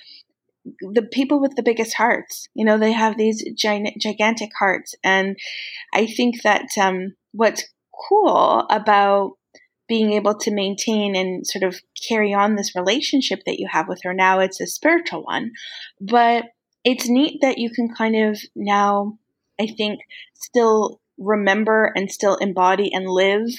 the 0.93 1.01
people 1.01 1.41
with 1.41 1.55
the 1.55 1.63
biggest 1.63 1.95
hearts. 1.95 2.47
You 2.53 2.65
know, 2.65 2.77
they 2.77 2.91
have 2.91 3.17
these 3.17 3.43
giant, 3.55 3.99
gigantic 3.99 4.51
hearts. 4.57 4.95
And 5.03 5.37
I 5.93 6.05
think 6.05 6.41
that 6.43 6.67
um, 6.79 7.15
what's 7.31 7.65
cool 8.09 8.65
about 8.69 9.33
being 9.87 10.13
able 10.13 10.35
to 10.35 10.53
maintain 10.53 11.15
and 11.15 11.45
sort 11.45 11.63
of 11.63 11.79
carry 12.07 12.33
on 12.33 12.55
this 12.55 12.75
relationship 12.75 13.39
that 13.45 13.59
you 13.59 13.67
have 13.69 13.87
with 13.87 14.01
her 14.03 14.13
now, 14.13 14.39
it's 14.39 14.61
a 14.61 14.67
spiritual 14.67 15.23
one. 15.23 15.51
But 15.99 16.45
it's 16.83 17.09
neat 17.09 17.39
that 17.41 17.57
you 17.57 17.71
can 17.71 17.93
kind 17.93 18.15
of 18.15 18.39
now, 18.55 19.17
I 19.59 19.67
think, 19.67 19.99
still 20.35 21.01
remember 21.17 21.91
and 21.95 22.09
still 22.11 22.35
embody 22.35 22.91
and 22.93 23.07
live 23.07 23.49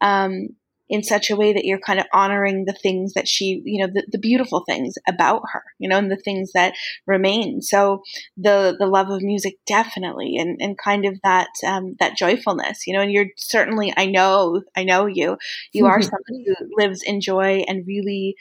um, 0.00 0.48
in 0.88 1.02
such 1.02 1.30
a 1.30 1.36
way 1.36 1.52
that 1.52 1.64
you're 1.64 1.78
kind 1.78 1.98
of 1.98 2.06
honoring 2.12 2.64
the 2.66 2.72
things 2.74 3.14
that 3.14 3.26
she, 3.26 3.62
you 3.64 3.80
know, 3.80 3.90
the, 3.92 4.06
the 4.12 4.18
beautiful 4.18 4.64
things 4.68 4.94
about 5.08 5.42
her, 5.52 5.62
you 5.78 5.88
know, 5.88 5.96
and 5.96 6.10
the 6.10 6.16
things 6.16 6.52
that 6.52 6.74
remain. 7.06 7.62
So 7.62 8.02
the 8.36 8.76
the 8.78 8.86
love 8.86 9.08
of 9.08 9.22
music 9.22 9.54
definitely, 9.66 10.36
and 10.36 10.60
and 10.60 10.76
kind 10.76 11.06
of 11.06 11.18
that 11.22 11.48
um, 11.66 11.96
that 12.00 12.16
joyfulness, 12.16 12.86
you 12.86 12.94
know. 12.94 13.00
And 13.00 13.12
you're 13.12 13.28
certainly, 13.36 13.92
I 13.96 14.06
know, 14.06 14.62
I 14.76 14.84
know 14.84 15.06
you. 15.06 15.38
You 15.72 15.86
are 15.86 16.02
someone 16.02 16.44
who 16.46 16.54
lives 16.76 17.02
in 17.02 17.20
joy 17.20 17.64
and 17.66 17.86
really 17.86 18.36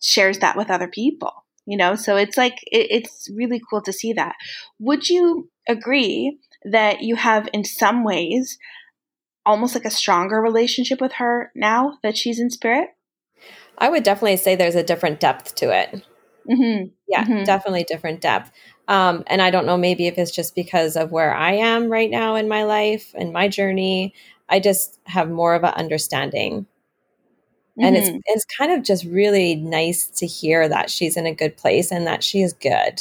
shares 0.00 0.38
that 0.38 0.56
with 0.56 0.70
other 0.70 0.88
people. 0.88 1.32
You 1.66 1.76
know, 1.76 1.96
so 1.96 2.16
it's 2.16 2.38
like 2.38 2.58
it, 2.70 2.86
it's 2.90 3.28
really 3.34 3.60
cool 3.68 3.82
to 3.82 3.92
see 3.92 4.14
that. 4.14 4.36
Would 4.78 5.08
you 5.08 5.50
agree 5.68 6.38
that 6.64 7.02
you 7.02 7.14
have, 7.16 7.48
in 7.52 7.62
some 7.64 8.04
ways, 8.04 8.56
almost 9.48 9.74
like 9.74 9.86
a 9.86 9.90
stronger 9.90 10.40
relationship 10.40 11.00
with 11.00 11.12
her 11.14 11.50
now 11.54 11.98
that 12.02 12.16
she's 12.16 12.38
in 12.38 12.50
spirit? 12.50 12.90
I 13.78 13.88
would 13.88 14.02
definitely 14.02 14.36
say 14.36 14.54
there's 14.54 14.74
a 14.74 14.82
different 14.82 15.20
depth 15.20 15.54
to 15.56 15.76
it. 15.76 16.04
Mm-hmm. 16.48 16.88
Yeah, 17.08 17.24
mm-hmm. 17.24 17.44
definitely 17.44 17.84
different 17.84 18.20
depth. 18.20 18.52
Um, 18.88 19.24
and 19.26 19.40
I 19.40 19.50
don't 19.50 19.66
know, 19.66 19.76
maybe 19.76 20.06
if 20.06 20.18
it's 20.18 20.30
just 20.30 20.54
because 20.54 20.96
of 20.96 21.12
where 21.12 21.34
I 21.34 21.52
am 21.52 21.90
right 21.90 22.10
now 22.10 22.36
in 22.36 22.48
my 22.48 22.64
life 22.64 23.14
and 23.14 23.32
my 23.32 23.48
journey, 23.48 24.14
I 24.48 24.60
just 24.60 24.98
have 25.04 25.30
more 25.30 25.54
of 25.54 25.64
an 25.64 25.74
understanding. 25.74 26.62
Mm-hmm. 26.62 27.84
And 27.84 27.96
it's 27.96 28.08
mm-hmm. 28.08 28.18
it's 28.26 28.44
kind 28.44 28.72
of 28.72 28.82
just 28.82 29.04
really 29.04 29.54
nice 29.54 30.08
to 30.18 30.26
hear 30.26 30.68
that 30.68 30.90
she's 30.90 31.16
in 31.16 31.26
a 31.26 31.34
good 31.34 31.56
place 31.56 31.90
and 31.90 32.06
that 32.06 32.22
she 32.22 32.42
is 32.42 32.52
good. 32.52 33.00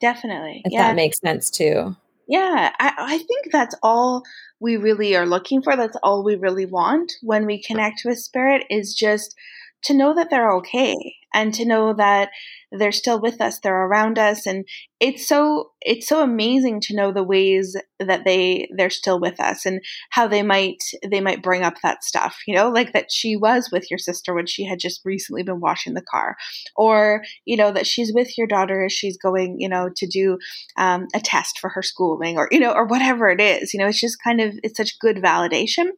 Definitely. 0.00 0.62
If 0.64 0.72
yeah. 0.72 0.88
that 0.88 0.96
makes 0.96 1.18
sense 1.18 1.50
too. 1.50 1.96
Yeah, 2.28 2.70
I, 2.78 2.92
I 2.96 3.18
think 3.18 3.50
that's 3.50 3.74
all 3.82 4.22
we 4.60 4.76
really 4.76 5.16
are 5.16 5.26
looking 5.26 5.62
for. 5.62 5.76
That's 5.76 5.96
all 6.02 6.22
we 6.22 6.36
really 6.36 6.66
want 6.66 7.12
when 7.22 7.46
we 7.46 7.62
connect 7.62 8.02
with 8.04 8.18
spirit 8.18 8.64
is 8.70 8.94
just 8.94 9.34
to 9.82 9.94
know 9.94 10.14
that 10.14 10.28
they're 10.30 10.52
okay 10.56 10.94
and 11.32 11.54
to 11.54 11.64
know 11.64 11.94
that 11.94 12.30
they're 12.70 12.92
still 12.92 13.20
with 13.20 13.40
us 13.40 13.58
they're 13.60 13.86
around 13.86 14.18
us 14.18 14.46
and 14.46 14.66
it's 15.00 15.26
so 15.26 15.70
it's 15.80 16.06
so 16.06 16.22
amazing 16.22 16.78
to 16.78 16.94
know 16.94 17.10
the 17.10 17.24
ways 17.24 17.74
that 17.98 18.24
they 18.24 18.68
they're 18.76 18.90
still 18.90 19.18
with 19.18 19.40
us 19.40 19.64
and 19.64 19.80
how 20.10 20.28
they 20.28 20.42
might 20.42 20.82
they 21.10 21.20
might 21.20 21.42
bring 21.42 21.62
up 21.62 21.74
that 21.82 22.04
stuff 22.04 22.38
you 22.46 22.54
know 22.54 22.68
like 22.68 22.92
that 22.92 23.10
she 23.10 23.34
was 23.34 23.70
with 23.72 23.90
your 23.90 23.98
sister 23.98 24.34
when 24.34 24.46
she 24.46 24.64
had 24.64 24.78
just 24.78 25.00
recently 25.04 25.42
been 25.42 25.58
washing 25.58 25.94
the 25.94 26.02
car 26.02 26.36
or 26.76 27.22
you 27.46 27.56
know 27.56 27.72
that 27.72 27.86
she's 27.86 28.12
with 28.12 28.36
your 28.36 28.46
daughter 28.46 28.84
as 28.84 28.92
she's 28.92 29.16
going 29.16 29.58
you 29.58 29.68
know 29.68 29.88
to 29.96 30.06
do 30.06 30.38
um, 30.76 31.08
a 31.14 31.20
test 31.20 31.58
for 31.58 31.70
her 31.70 31.82
schooling 31.82 32.36
or 32.36 32.48
you 32.50 32.60
know 32.60 32.72
or 32.72 32.84
whatever 32.84 33.28
it 33.30 33.40
is 33.40 33.72
you 33.72 33.80
know 33.80 33.86
it's 33.86 34.00
just 34.00 34.22
kind 34.22 34.40
of 34.40 34.54
it's 34.62 34.76
such 34.76 34.98
good 34.98 35.16
validation 35.16 35.88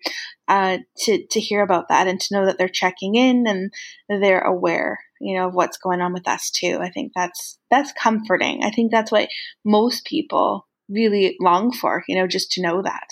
uh, 0.49 0.79
to 0.97 1.27
to 1.31 1.41
hear 1.41 1.63
about 1.63 1.89
that 1.89 2.07
and 2.07 2.21
to 2.21 2.35
know 2.35 2.47
that 2.47 2.57
they're 2.57 2.69
checking 2.69 3.17
in 3.17 3.47
and 3.47 3.73
they're 4.09 4.41
aware 4.41 4.99
you 5.23 5.37
know, 5.37 5.47
of 5.47 5.55
what's 5.55 5.79
going 5.79 6.01
on 6.01 6.13
with 6.13 6.27
us 6.27 6.51
too. 6.51 6.79
I 6.83 6.91
think 6.91 7.13
that's 7.15 7.57
that's 7.71 7.93
comforting. 7.93 8.65
I 8.65 8.71
think 8.71 8.91
that's 8.93 9.11
what 9.11 9.29
most 9.65 10.05
people 10.05 10.67
really 10.89 11.37
long 11.41 11.73
for, 11.73 12.05
you 12.07 12.17
know, 12.17 12.27
just 12.27 12.53
to 12.53 12.63
know 12.63 12.83
that. 12.83 13.09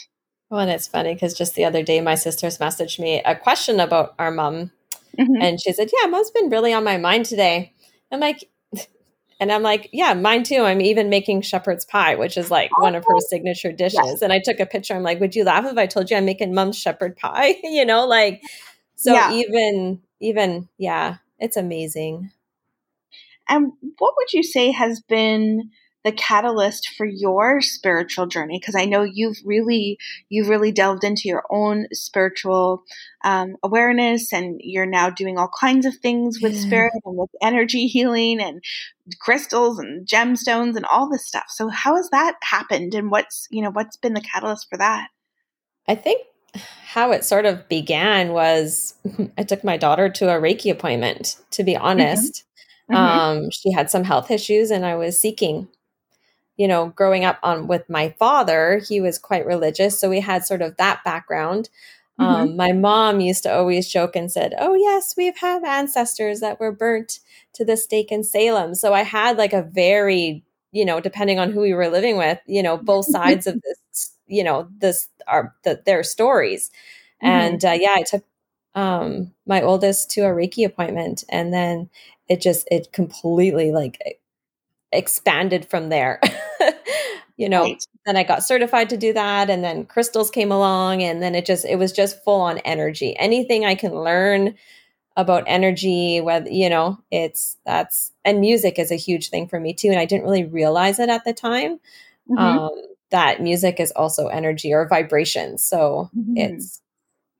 Well, 0.50 0.60
and 0.60 0.70
it's 0.70 0.88
funny 0.88 1.14
because 1.14 1.34
just 1.34 1.54
the 1.54 1.64
other 1.64 1.82
day, 1.82 2.00
my 2.00 2.16
sisters 2.16 2.58
messaged 2.58 2.98
me 2.98 3.22
a 3.24 3.36
question 3.36 3.78
about 3.78 4.14
our 4.18 4.32
mom, 4.32 4.72
mm-hmm. 5.16 5.40
and 5.40 5.60
she 5.60 5.72
said, 5.72 5.90
"Yeah, 5.96 6.08
mom's 6.08 6.32
been 6.32 6.50
really 6.50 6.72
on 6.72 6.82
my 6.82 6.96
mind 6.96 7.26
today." 7.26 7.72
I'm 8.10 8.18
like, 8.18 8.50
and 9.40 9.52
I'm 9.52 9.62
like, 9.62 9.88
"Yeah, 9.92 10.12
mine 10.14 10.42
too." 10.42 10.62
I'm 10.62 10.80
even 10.80 11.08
making 11.08 11.42
shepherd's 11.42 11.84
pie, 11.84 12.16
which 12.16 12.36
is 12.36 12.50
like 12.50 12.76
one 12.78 12.96
of 12.96 13.04
her 13.04 13.14
oh, 13.14 13.20
signature 13.28 13.70
dishes. 13.70 14.00
Yes. 14.02 14.22
And 14.22 14.32
I 14.32 14.40
took 14.44 14.58
a 14.58 14.66
picture. 14.66 14.94
I'm 14.94 15.04
like, 15.04 15.20
"Would 15.20 15.36
you 15.36 15.44
laugh 15.44 15.64
if 15.66 15.78
I 15.78 15.86
told 15.86 16.10
you 16.10 16.16
I'm 16.16 16.24
making 16.24 16.52
mom's 16.52 16.78
shepherd 16.78 17.16
pie?" 17.16 17.54
you 17.62 17.84
know, 17.84 18.06
like 18.06 18.42
so. 18.96 19.12
Yeah. 19.12 19.32
Even 19.32 20.02
even 20.18 20.68
yeah, 20.78 21.18
it's 21.38 21.56
amazing. 21.56 22.32
And 23.50 23.72
what 23.98 24.14
would 24.16 24.32
you 24.32 24.42
say 24.42 24.70
has 24.70 25.00
been 25.00 25.70
the 26.04 26.12
catalyst 26.12 26.88
for 26.96 27.04
your 27.04 27.60
spiritual 27.60 28.26
journey 28.26 28.58
because 28.58 28.74
i 28.74 28.84
know 28.84 29.02
you've 29.02 29.36
really 29.44 29.98
you've 30.28 30.48
really 30.48 30.72
delved 30.72 31.04
into 31.04 31.22
your 31.26 31.44
own 31.50 31.86
spiritual 31.92 32.84
um, 33.22 33.56
awareness 33.62 34.32
and 34.32 34.60
you're 34.64 34.86
now 34.86 35.10
doing 35.10 35.38
all 35.38 35.50
kinds 35.60 35.84
of 35.84 35.94
things 35.96 36.40
with 36.40 36.54
yeah. 36.54 36.60
spirit 36.60 36.92
and 37.04 37.16
with 37.16 37.30
energy 37.42 37.86
healing 37.86 38.40
and 38.40 38.62
crystals 39.20 39.78
and 39.78 40.06
gemstones 40.06 40.76
and 40.76 40.86
all 40.86 41.10
this 41.10 41.26
stuff 41.26 41.46
so 41.48 41.68
how 41.68 41.96
has 41.96 42.08
that 42.10 42.36
happened 42.42 42.94
and 42.94 43.10
what's 43.10 43.46
you 43.50 43.62
know 43.62 43.70
what's 43.70 43.96
been 43.96 44.14
the 44.14 44.20
catalyst 44.20 44.68
for 44.70 44.78
that 44.78 45.08
i 45.86 45.94
think 45.94 46.22
how 46.84 47.12
it 47.12 47.24
sort 47.24 47.46
of 47.46 47.68
began 47.68 48.32
was 48.32 48.94
I 49.38 49.44
took 49.44 49.62
my 49.62 49.76
daughter 49.76 50.08
to 50.08 50.28
a 50.28 50.40
Reiki 50.40 50.70
appointment, 50.70 51.36
to 51.52 51.62
be 51.62 51.74
mm-hmm. 51.74 51.84
honest. 51.84 52.34
Mm-hmm. 52.34 52.49
Um, 52.96 53.50
she 53.50 53.72
had 53.72 53.90
some 53.90 54.04
health 54.04 54.30
issues 54.30 54.70
and 54.70 54.84
I 54.84 54.96
was 54.96 55.18
seeking, 55.18 55.68
you 56.56 56.68
know, 56.68 56.88
growing 56.88 57.24
up 57.24 57.38
on 57.42 57.66
with 57.66 57.88
my 57.88 58.14
father, 58.18 58.80
he 58.86 59.00
was 59.00 59.18
quite 59.18 59.46
religious. 59.46 59.98
So 59.98 60.08
we 60.10 60.20
had 60.20 60.44
sort 60.44 60.62
of 60.62 60.76
that 60.76 61.04
background. 61.04 61.68
Mm-hmm. 62.18 62.34
Um, 62.34 62.56
my 62.56 62.72
mom 62.72 63.20
used 63.20 63.44
to 63.44 63.54
always 63.54 63.88
joke 63.88 64.16
and 64.16 64.30
said, 64.30 64.54
Oh, 64.58 64.74
yes, 64.74 65.14
we've 65.16 65.38
had 65.38 65.64
ancestors 65.64 66.40
that 66.40 66.60
were 66.60 66.72
burnt 66.72 67.20
to 67.54 67.64
the 67.64 67.76
stake 67.76 68.12
in 68.12 68.24
Salem. 68.24 68.74
So 68.74 68.92
I 68.92 69.02
had 69.02 69.38
like 69.38 69.52
a 69.52 69.62
very, 69.62 70.44
you 70.72 70.84
know, 70.84 71.00
depending 71.00 71.38
on 71.38 71.50
who 71.50 71.60
we 71.60 71.74
were 71.74 71.88
living 71.88 72.16
with, 72.16 72.38
you 72.46 72.62
know, 72.62 72.76
both 72.76 73.06
sides 73.06 73.46
of 73.46 73.54
this 73.62 73.80
you 74.30 74.44
know 74.44 74.68
this 74.78 75.08
are 75.26 75.54
the, 75.64 75.82
their 75.84 76.02
stories 76.02 76.70
mm-hmm. 77.22 77.28
and 77.28 77.64
uh, 77.64 77.76
yeah 77.78 77.94
i 77.94 78.02
took 78.02 78.24
um 78.74 79.32
my 79.46 79.60
oldest 79.60 80.10
to 80.10 80.22
a 80.22 80.28
reiki 80.28 80.64
appointment 80.64 81.24
and 81.28 81.52
then 81.52 81.90
it 82.30 82.40
just 82.40 82.66
it 82.70 82.92
completely 82.92 83.70
like 83.70 84.20
expanded 84.92 85.68
from 85.68 85.90
there 85.90 86.20
you 87.36 87.48
know 87.48 87.64
right. 87.64 87.86
then 88.06 88.16
i 88.16 88.22
got 88.22 88.42
certified 88.42 88.88
to 88.88 88.96
do 88.96 89.12
that 89.12 89.50
and 89.50 89.62
then 89.62 89.84
crystals 89.84 90.30
came 90.30 90.50
along 90.50 91.02
and 91.02 91.22
then 91.22 91.34
it 91.34 91.44
just 91.44 91.64
it 91.66 91.76
was 91.76 91.92
just 91.92 92.24
full 92.24 92.40
on 92.40 92.58
energy 92.58 93.14
anything 93.18 93.64
i 93.64 93.74
can 93.74 93.94
learn 93.94 94.54
about 95.16 95.44
energy 95.46 96.20
whether 96.20 96.48
you 96.48 96.70
know 96.70 96.98
it's 97.10 97.58
that's 97.66 98.12
and 98.24 98.40
music 98.40 98.78
is 98.78 98.90
a 98.90 98.96
huge 98.96 99.28
thing 99.28 99.46
for 99.46 99.60
me 99.60 99.74
too 99.74 99.88
and 99.88 99.98
i 99.98 100.06
didn't 100.06 100.24
really 100.24 100.44
realize 100.44 100.98
it 100.98 101.10
at 101.10 101.24
the 101.24 101.34
time 101.34 101.78
mm-hmm. 102.28 102.38
um 102.38 102.70
that 103.10 103.42
music 103.42 103.80
is 103.80 103.92
also 103.92 104.28
energy 104.28 104.72
or 104.72 104.88
vibration. 104.88 105.58
So 105.58 106.10
mm-hmm. 106.16 106.36
it's, 106.36 106.80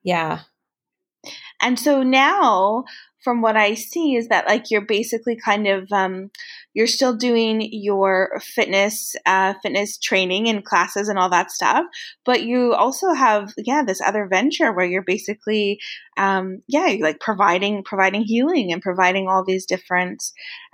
yeah. 0.03 0.41
And 1.63 1.79
so 1.79 2.03
now, 2.03 2.85
from 3.23 3.43
what 3.43 3.57
I 3.57 3.75
see, 3.75 4.17
is 4.17 4.29
that 4.29 4.47
like 4.47 4.71
you're 4.71 4.81
basically 4.87 5.37
kind 5.37 5.67
of 5.67 5.91
um, 5.93 6.31
you're 6.75 6.87
still 6.87 7.17
doing 7.17 7.69
your 7.71 8.41
fitness 8.41 9.15
uh, 9.27 9.55
fitness 9.63 9.99
training 9.99 10.49
and 10.49 10.65
classes 10.65 11.09
and 11.09 11.19
all 11.19 11.31
that 11.31 11.51
stuff, 11.51 11.85
but 12.25 12.43
you 12.43 12.73
also 12.75 13.13
have 13.13 13.53
yeah 13.59 13.83
this 13.83 14.01
other 14.01 14.27
venture 14.27 14.73
where 14.73 14.87
you're 14.87 15.03
basically 15.03 15.79
um, 16.17 16.63
yeah 16.69 16.97
like 17.01 17.21
providing 17.21 17.85
providing 17.85 18.23
healing 18.23 18.73
and 18.73 18.83
providing 18.83 19.29
all 19.29 19.45
these 19.45 19.67
different 19.67 20.23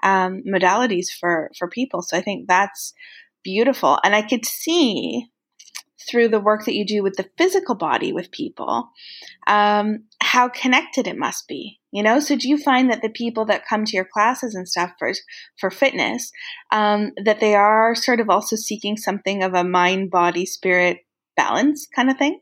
um, 0.03 0.43
modalities 0.47 1.07
for 1.19 1.50
for 1.59 1.69
people. 1.69 2.03
So 2.03 2.17
I 2.17 2.21
think 2.21 2.49
that's 2.49 2.95
beautiful. 3.47 3.99
And 4.03 4.15
I 4.15 4.23
could 4.23 4.45
see 4.45 5.29
through 6.11 6.29
the 6.29 6.41
work 6.41 6.65
that 6.65 6.75
you 6.75 6.85
do 6.85 7.03
with 7.03 7.17
the 7.17 7.29
physical 7.37 7.75
body 7.75 8.12
with 8.12 8.31
people 8.31 8.91
um, 9.47 10.05
how 10.21 10.49
connected 10.49 11.07
it 11.07 11.17
must 11.17 11.49
be 11.49 11.81
you 11.97 12.03
know 12.03 12.21
so 12.21 12.37
do 12.37 12.49
you 12.49 12.59
find 12.59 12.91
that 12.91 13.03
the 13.03 13.09
people 13.09 13.47
that 13.47 13.67
come 13.67 13.85
to 13.85 13.97
your 13.97 14.05
classes 14.05 14.55
and 14.55 14.69
stuff 14.69 14.93
for 14.99 15.12
for 15.59 15.71
fitness 15.71 16.31
um, 16.71 17.12
that 17.25 17.41
they 17.41 17.55
are 17.55 17.95
sort 17.95 18.21
of 18.21 18.29
also 18.29 18.55
seeking 18.55 18.97
something 18.97 19.43
of 19.43 19.55
a 19.55 19.65
mind 19.65 20.11
body 20.11 20.45
spirit 20.45 20.99
balance 21.37 21.87
kind 21.95 22.11
of 22.11 22.19
thing 22.19 22.38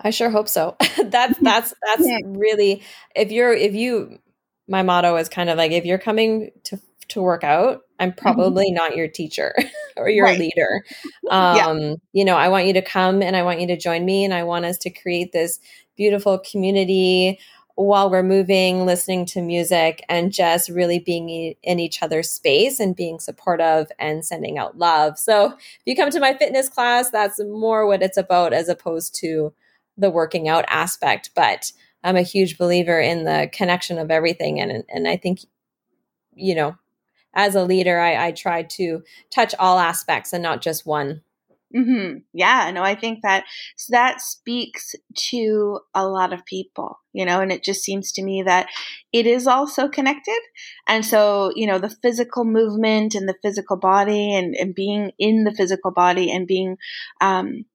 i 0.00 0.10
sure 0.10 0.30
hope 0.30 0.48
so 0.48 0.76
that's 1.06 1.38
that's 1.40 1.74
that's 1.84 2.06
yeah. 2.06 2.18
really 2.24 2.82
if 3.14 3.32
you're 3.32 3.52
if 3.52 3.74
you 3.74 4.18
my 4.68 4.82
motto 4.82 5.16
is 5.16 5.28
kind 5.28 5.50
of 5.50 5.58
like 5.58 5.72
if 5.72 5.84
you're 5.84 5.98
coming 5.98 6.50
to 6.64 6.80
to 7.08 7.22
work 7.22 7.44
out, 7.44 7.82
I'm 7.98 8.10
mm-hmm. 8.10 8.18
probably 8.18 8.66
mm-hmm. 8.66 8.76
not 8.76 8.96
your 8.96 9.08
teacher 9.08 9.54
or 9.96 10.08
your 10.08 10.24
right. 10.26 10.38
leader. 10.38 10.84
Um, 11.30 11.56
yeah. 11.56 11.94
You 12.12 12.24
know, 12.24 12.36
I 12.36 12.48
want 12.48 12.66
you 12.66 12.72
to 12.74 12.82
come 12.82 13.22
and 13.22 13.36
I 13.36 13.42
want 13.42 13.60
you 13.60 13.66
to 13.68 13.76
join 13.76 14.04
me, 14.04 14.24
and 14.24 14.34
I 14.34 14.42
want 14.44 14.64
us 14.64 14.78
to 14.78 14.90
create 14.90 15.32
this 15.32 15.58
beautiful 15.96 16.38
community 16.38 17.38
while 17.76 18.10
we're 18.10 18.22
moving, 18.22 18.86
listening 18.86 19.26
to 19.26 19.42
music, 19.42 20.02
and 20.08 20.32
just 20.32 20.68
really 20.68 20.98
being 20.98 21.54
in 21.62 21.78
each 21.78 22.02
other's 22.02 22.30
space 22.30 22.80
and 22.80 22.96
being 22.96 23.20
supportive 23.20 23.92
and 23.98 24.24
sending 24.24 24.58
out 24.58 24.78
love. 24.78 25.18
So, 25.18 25.52
if 25.52 25.82
you 25.84 25.94
come 25.94 26.10
to 26.10 26.20
my 26.20 26.34
fitness 26.34 26.68
class, 26.68 27.10
that's 27.10 27.38
more 27.44 27.86
what 27.86 28.02
it's 28.02 28.16
about 28.16 28.52
as 28.52 28.68
opposed 28.68 29.14
to 29.16 29.52
the 29.96 30.10
working 30.10 30.48
out 30.48 30.64
aspect. 30.68 31.30
But 31.34 31.70
I'm 32.02 32.16
a 32.16 32.22
huge 32.22 32.56
believer 32.58 32.98
in 32.98 33.24
the 33.24 33.50
connection 33.52 33.98
of 33.98 34.10
everything, 34.10 34.58
and 34.58 34.82
and 34.88 35.06
I 35.06 35.18
think, 35.18 35.40
you 36.34 36.54
know, 36.54 36.76
as 37.34 37.54
a 37.54 37.62
leader, 37.64 38.00
I, 38.00 38.28
I 38.28 38.32
try 38.32 38.62
to 38.62 39.02
touch 39.30 39.54
all 39.58 39.78
aspects 39.78 40.32
and 40.32 40.42
not 40.42 40.62
just 40.62 40.86
one. 40.86 41.20
Mm-hmm. 41.76 42.18
Yeah, 42.32 42.70
no, 42.72 42.82
I 42.82 42.94
think 42.94 43.20
that 43.22 43.44
so 43.76 43.90
that 43.90 44.22
speaks 44.22 44.94
to 45.30 45.80
a 45.94 46.06
lot 46.06 46.32
of 46.32 46.46
people, 46.46 47.00
you 47.12 47.26
know, 47.26 47.40
and 47.40 47.52
it 47.52 47.62
just 47.62 47.82
seems 47.82 48.12
to 48.12 48.22
me 48.22 48.42
that 48.46 48.68
it 49.12 49.26
is 49.26 49.46
also 49.46 49.86
connected. 49.88 50.38
And 50.86 51.04
so, 51.04 51.52
you 51.54 51.66
know, 51.66 51.78
the 51.78 51.94
physical 52.02 52.44
movement 52.44 53.14
and 53.14 53.28
the 53.28 53.36
physical 53.42 53.76
body 53.76 54.34
and, 54.34 54.54
and 54.54 54.74
being 54.74 55.12
in 55.18 55.44
the 55.44 55.54
physical 55.54 55.90
body 55.90 56.32
and 56.32 56.46
being, 56.46 56.76
um, 57.20 57.66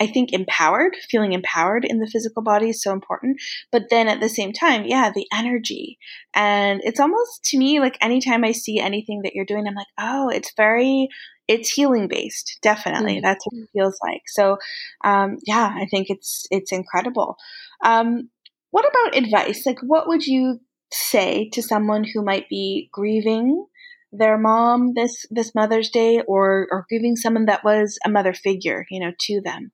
I 0.00 0.06
think 0.06 0.32
empowered, 0.32 0.94
feeling 1.10 1.32
empowered 1.32 1.84
in 1.84 1.98
the 1.98 2.06
physical 2.06 2.42
body 2.42 2.70
is 2.70 2.80
so 2.80 2.92
important. 2.92 3.40
But 3.72 3.86
then 3.90 4.06
at 4.06 4.20
the 4.20 4.28
same 4.28 4.52
time, 4.52 4.84
yeah, 4.86 5.10
the 5.12 5.26
energy. 5.34 5.98
And 6.32 6.80
it's 6.84 7.00
almost 7.00 7.42
to 7.46 7.58
me 7.58 7.80
like 7.80 7.98
anytime 8.00 8.44
I 8.44 8.52
see 8.52 8.78
anything 8.78 9.22
that 9.24 9.34
you're 9.34 9.44
doing, 9.44 9.66
I'm 9.66 9.74
like, 9.74 9.88
oh, 9.98 10.28
it's 10.28 10.52
very 10.56 11.08
it's 11.48 11.70
healing 11.70 12.08
based 12.08 12.58
definitely. 12.62 13.14
Mm-hmm. 13.14 13.24
that's 13.24 13.44
what 13.46 13.62
it 13.62 13.68
feels 13.72 13.98
like. 14.02 14.22
So 14.26 14.58
um, 15.04 15.38
yeah 15.46 15.72
i 15.74 15.86
think 15.86 16.08
it's 16.10 16.46
it's 16.50 16.72
incredible. 16.72 17.36
Um, 17.84 18.30
what 18.70 18.86
about 18.86 19.16
advice? 19.16 19.64
Like 19.64 19.78
what 19.82 20.06
would 20.06 20.26
you 20.26 20.60
say 20.92 21.48
to 21.52 21.62
someone 21.62 22.04
who 22.04 22.22
might 22.22 22.48
be 22.48 22.88
grieving 22.92 23.66
their 24.10 24.38
mom 24.38 24.94
this 24.94 25.26
this 25.30 25.54
mother's 25.54 25.90
day 25.90 26.22
or 26.26 26.66
or 26.70 26.86
grieving 26.88 27.16
someone 27.16 27.44
that 27.46 27.64
was 27.64 27.98
a 28.04 28.10
mother 28.10 28.32
figure 28.32 28.86
you 28.90 29.00
know 29.00 29.12
to 29.20 29.40
them? 29.40 29.72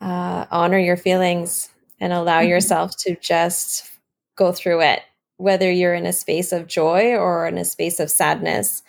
Uh, 0.00 0.46
honor 0.50 0.78
your 0.78 0.96
feelings 0.96 1.68
and 1.98 2.12
allow 2.12 2.40
mm-hmm. 2.40 2.48
yourself 2.48 2.96
to 2.96 3.16
just 3.16 3.90
go 4.36 4.52
through 4.52 4.80
it 4.80 5.00
whether 5.40 5.70
you're 5.72 5.94
in 5.94 6.04
a 6.04 6.12
space 6.12 6.52
of 6.52 6.66
joy 6.66 7.14
or 7.14 7.46
in 7.46 7.56
a 7.56 7.64
space 7.64 7.98
of 7.98 8.10
sadness 8.10 8.82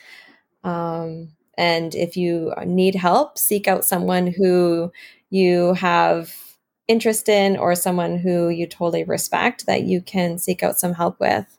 um, 0.63 1.29
and 1.57 1.93
if 1.95 2.15
you 2.17 2.53
need 2.65 2.95
help, 2.95 3.37
seek 3.37 3.67
out 3.67 3.85
someone 3.85 4.27
who 4.27 4.91
you 5.29 5.73
have 5.75 6.33
interest 6.87 7.29
in 7.29 7.57
or 7.57 7.75
someone 7.75 8.17
who 8.17 8.49
you 8.49 8.67
totally 8.67 9.03
respect 9.03 9.65
that 9.65 9.83
you 9.83 10.01
can 10.01 10.37
seek 10.37 10.63
out 10.63 10.79
some 10.79 10.93
help 10.93 11.19
with. 11.19 11.57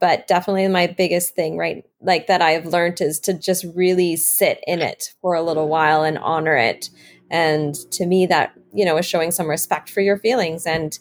But 0.00 0.26
definitely 0.26 0.66
my 0.68 0.86
biggest 0.86 1.34
thing, 1.34 1.56
right? 1.56 1.84
Like 2.00 2.26
that 2.26 2.42
I've 2.42 2.66
learned 2.66 3.00
is 3.00 3.20
to 3.20 3.34
just 3.34 3.64
really 3.74 4.16
sit 4.16 4.62
in 4.66 4.80
it 4.80 5.14
for 5.20 5.34
a 5.34 5.42
little 5.42 5.68
while 5.68 6.02
and 6.02 6.18
honor 6.18 6.56
it. 6.56 6.90
And 7.30 7.74
to 7.92 8.06
me, 8.06 8.26
that, 8.26 8.52
you 8.72 8.84
know, 8.84 8.96
is 8.96 9.06
showing 9.06 9.30
some 9.30 9.48
respect 9.48 9.90
for 9.90 10.00
your 10.00 10.18
feelings 10.18 10.66
and, 10.66 10.98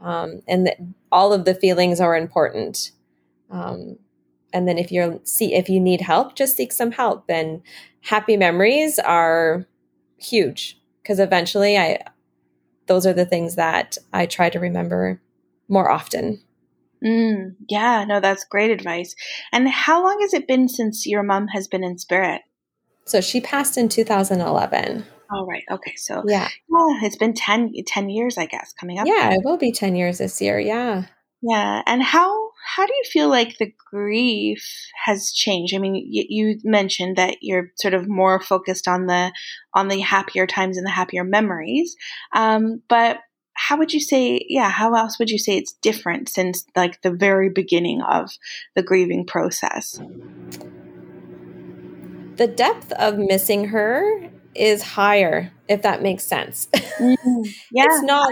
um, 0.00 0.42
and 0.46 0.66
that 0.66 0.76
all 1.10 1.32
of 1.32 1.44
the 1.44 1.54
feelings 1.54 2.00
are 2.00 2.16
important. 2.16 2.92
Um, 3.50 3.98
and 4.54 4.68
then 4.68 4.78
if 4.78 4.90
you're 4.90 5.18
see 5.24 5.54
if 5.54 5.68
you 5.68 5.80
need 5.80 6.00
help 6.00 6.34
just 6.34 6.56
seek 6.56 6.72
some 6.72 6.92
help 6.92 7.24
and 7.28 7.60
happy 8.02 8.36
memories 8.36 8.98
are 8.98 9.66
huge 10.16 10.80
because 11.02 11.18
eventually 11.18 11.76
i 11.76 11.98
those 12.86 13.06
are 13.06 13.12
the 13.12 13.26
things 13.26 13.56
that 13.56 13.98
i 14.12 14.24
try 14.24 14.48
to 14.48 14.58
remember 14.58 15.20
more 15.68 15.90
often 15.90 16.40
mm, 17.04 17.54
yeah 17.68 18.04
no 18.04 18.20
that's 18.20 18.44
great 18.44 18.70
advice 18.70 19.14
and 19.52 19.68
how 19.68 20.02
long 20.02 20.18
has 20.20 20.32
it 20.32 20.48
been 20.48 20.68
since 20.68 21.06
your 21.06 21.22
mom 21.22 21.48
has 21.48 21.68
been 21.68 21.84
in 21.84 21.98
spirit 21.98 22.40
so 23.04 23.20
she 23.20 23.40
passed 23.40 23.76
in 23.76 23.88
2011 23.88 25.04
all 25.30 25.46
right. 25.46 25.64
Okay. 25.70 25.94
So, 25.96 26.22
yeah. 26.26 26.48
yeah, 26.68 27.00
it's 27.02 27.16
been 27.16 27.34
10, 27.34 27.72
10 27.86 28.08
years, 28.08 28.38
I 28.38 28.46
guess, 28.46 28.72
coming 28.78 28.98
up. 28.98 29.06
Yeah, 29.06 29.32
it 29.32 29.40
will 29.42 29.56
be 29.56 29.72
10 29.72 29.96
years 29.96 30.18
this 30.18 30.40
year. 30.40 30.60
Yeah. 30.60 31.06
Yeah. 31.42 31.82
And 31.86 32.02
how 32.02 32.43
how 32.64 32.86
do 32.86 32.92
you 32.94 33.04
feel 33.04 33.28
like 33.28 33.58
the 33.58 33.72
grief 33.90 34.66
has 35.04 35.30
changed? 35.30 35.74
I 35.74 35.78
mean, 35.78 35.94
you, 35.94 36.24
you 36.28 36.60
mentioned 36.64 37.16
that 37.16 37.36
you're 37.42 37.70
sort 37.76 37.94
of 37.94 38.08
more 38.08 38.40
focused 38.40 38.88
on 38.88 39.06
the 39.06 39.32
on 39.74 39.88
the 39.88 40.00
happier 40.00 40.46
times 40.46 40.78
and 40.78 40.86
the 40.86 40.90
happier 40.90 41.24
memories. 41.24 41.94
Um, 42.34 42.82
but 42.88 43.18
how 43.56 43.76
would 43.78 43.92
you 43.92 44.00
say 44.00 44.44
yeah 44.48 44.68
how 44.68 44.94
else 44.94 45.16
would 45.20 45.30
you 45.30 45.38
say 45.38 45.56
it's 45.56 45.74
different 45.74 46.28
since 46.28 46.66
like 46.74 47.00
the 47.02 47.12
very 47.12 47.48
beginning 47.48 48.02
of 48.02 48.28
the 48.74 48.82
grieving 48.82 49.24
process 49.24 50.00
the 52.34 52.48
depth 52.48 52.90
of 52.94 53.16
missing 53.16 53.68
her 53.68 54.28
is 54.56 54.82
higher 54.82 55.52
if 55.68 55.82
that 55.82 56.02
makes 56.02 56.24
sense 56.24 56.66
mm, 56.74 57.16
yeah 57.70 57.84
it's 57.86 58.02
not 58.02 58.28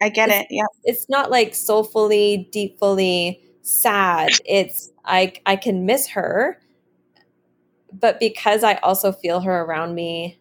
I 0.00 0.10
get 0.10 0.28
it. 0.28 0.48
Yeah. 0.50 0.66
It's 0.84 1.08
not 1.08 1.30
like 1.30 1.54
soulfully, 1.54 2.48
deeply 2.52 3.40
sad. 3.66 4.30
It's 4.44 4.92
I 5.04 5.34
I 5.44 5.56
can 5.56 5.86
miss 5.86 6.08
her, 6.08 6.60
but 7.92 8.20
because 8.20 8.64
I 8.64 8.74
also 8.76 9.12
feel 9.12 9.40
her 9.40 9.62
around 9.62 9.94
me, 9.94 10.38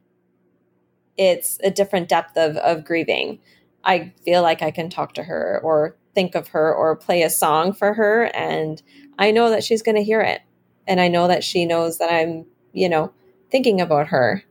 it's 1.18 1.60
a 1.64 1.72
different 1.72 2.10
depth 2.10 2.38
of 2.38 2.58
of 2.58 2.86
grieving. 2.86 3.40
I 3.84 4.14
feel 4.24 4.42
like 4.42 4.62
I 4.62 4.72
can 4.72 4.90
talk 4.90 5.14
to 5.16 5.24
her 5.24 5.60
or 5.64 5.96
think 6.16 6.36
of 6.36 6.50
her 6.50 6.74
or 6.74 6.96
play 6.96 7.22
a 7.22 7.30
song 7.30 7.74
for 7.74 7.94
her 7.94 8.32
and 8.34 8.82
I 9.20 9.32
know 9.32 9.50
that 9.50 9.64
she's 9.64 9.84
going 9.84 9.96
to 9.96 10.04
hear 10.04 10.22
it. 10.22 10.42
And 10.88 11.00
I 11.00 11.08
know 11.08 11.28
that 11.28 11.44
she 11.44 11.66
knows 11.66 12.00
that 12.00 12.12
I'm, 12.12 12.46
you 12.74 12.90
know, 12.90 13.14
thinking 13.52 13.80
about 13.80 14.08
her 14.08 14.44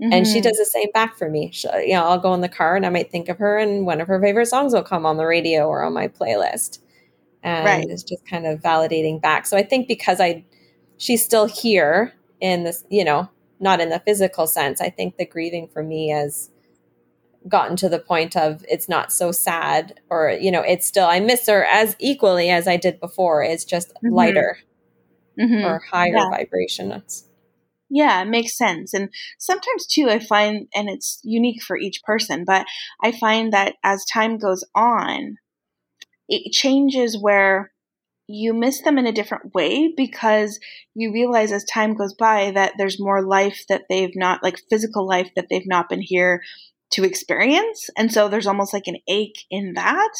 Mm-hmm. 0.00 0.12
And 0.12 0.26
she 0.26 0.34
mm-hmm. 0.34 0.42
does 0.42 0.58
the 0.58 0.64
same 0.64 0.90
back 0.92 1.16
for 1.16 1.30
me. 1.30 1.50
She, 1.52 1.68
you 1.86 1.94
know, 1.94 2.04
I'll 2.04 2.18
go 2.18 2.34
in 2.34 2.40
the 2.40 2.48
car 2.48 2.74
and 2.74 2.84
I 2.84 2.90
might 2.90 3.10
think 3.10 3.28
of 3.28 3.38
her, 3.38 3.58
and 3.58 3.86
one 3.86 4.00
of 4.00 4.08
her 4.08 4.20
favorite 4.20 4.46
songs 4.46 4.72
will 4.72 4.82
come 4.82 5.06
on 5.06 5.16
the 5.16 5.26
radio 5.26 5.68
or 5.68 5.84
on 5.84 5.92
my 5.92 6.08
playlist, 6.08 6.80
and 7.44 7.64
right. 7.64 7.86
it's 7.88 8.02
just 8.02 8.26
kind 8.26 8.46
of 8.46 8.60
validating 8.60 9.20
back. 9.20 9.46
So 9.46 9.56
I 9.56 9.62
think 9.62 9.86
because 9.86 10.20
I, 10.20 10.44
she's 10.96 11.24
still 11.24 11.46
here 11.46 12.14
in 12.40 12.64
this, 12.64 12.84
you 12.90 13.04
know, 13.04 13.28
not 13.60 13.80
in 13.80 13.90
the 13.90 14.00
physical 14.00 14.46
sense. 14.46 14.80
I 14.80 14.90
think 14.90 15.16
the 15.16 15.26
grieving 15.26 15.68
for 15.68 15.82
me 15.82 16.08
has 16.08 16.50
gotten 17.46 17.76
to 17.76 17.88
the 17.90 17.98
point 17.98 18.36
of 18.36 18.64
it's 18.68 18.88
not 18.88 19.12
so 19.12 19.30
sad, 19.30 20.00
or 20.08 20.30
you 20.30 20.50
know, 20.50 20.62
it's 20.62 20.86
still 20.86 21.06
I 21.06 21.20
miss 21.20 21.46
her 21.46 21.64
as 21.64 21.94
equally 21.98 22.48
as 22.50 22.66
I 22.66 22.78
did 22.78 22.98
before. 22.98 23.42
It's 23.42 23.64
just 23.64 23.90
mm-hmm. 23.90 24.14
lighter 24.14 24.58
mm-hmm. 25.38 25.64
or 25.64 25.82
higher 25.90 26.16
yeah. 26.16 26.30
vibrations. 26.30 27.28
Yeah, 27.90 28.22
it 28.22 28.28
makes 28.28 28.56
sense. 28.56 28.94
And 28.94 29.10
sometimes 29.38 29.86
too, 29.86 30.08
I 30.08 30.18
find, 30.18 30.66
and 30.74 30.88
it's 30.88 31.20
unique 31.22 31.62
for 31.62 31.78
each 31.78 32.02
person, 32.02 32.44
but 32.44 32.66
I 33.02 33.12
find 33.12 33.52
that 33.52 33.74
as 33.84 34.04
time 34.06 34.38
goes 34.38 34.64
on, 34.74 35.36
it 36.28 36.52
changes 36.52 37.18
where 37.20 37.70
you 38.26 38.54
miss 38.54 38.80
them 38.82 38.96
in 38.98 39.06
a 39.06 39.12
different 39.12 39.54
way 39.54 39.92
because 39.94 40.58
you 40.94 41.12
realize 41.12 41.52
as 41.52 41.64
time 41.64 41.94
goes 41.94 42.14
by 42.14 42.50
that 42.52 42.72
there's 42.78 43.00
more 43.00 43.22
life 43.22 43.64
that 43.68 43.82
they've 43.88 44.16
not, 44.16 44.42
like 44.42 44.62
physical 44.70 45.06
life 45.06 45.30
that 45.36 45.48
they've 45.50 45.66
not 45.66 45.88
been 45.88 46.00
here 46.00 46.42
to 46.92 47.04
experience. 47.04 47.90
And 47.98 48.12
so 48.12 48.28
there's 48.28 48.46
almost 48.46 48.72
like 48.72 48.86
an 48.86 48.98
ache 49.08 49.44
in 49.50 49.74
that. 49.74 50.12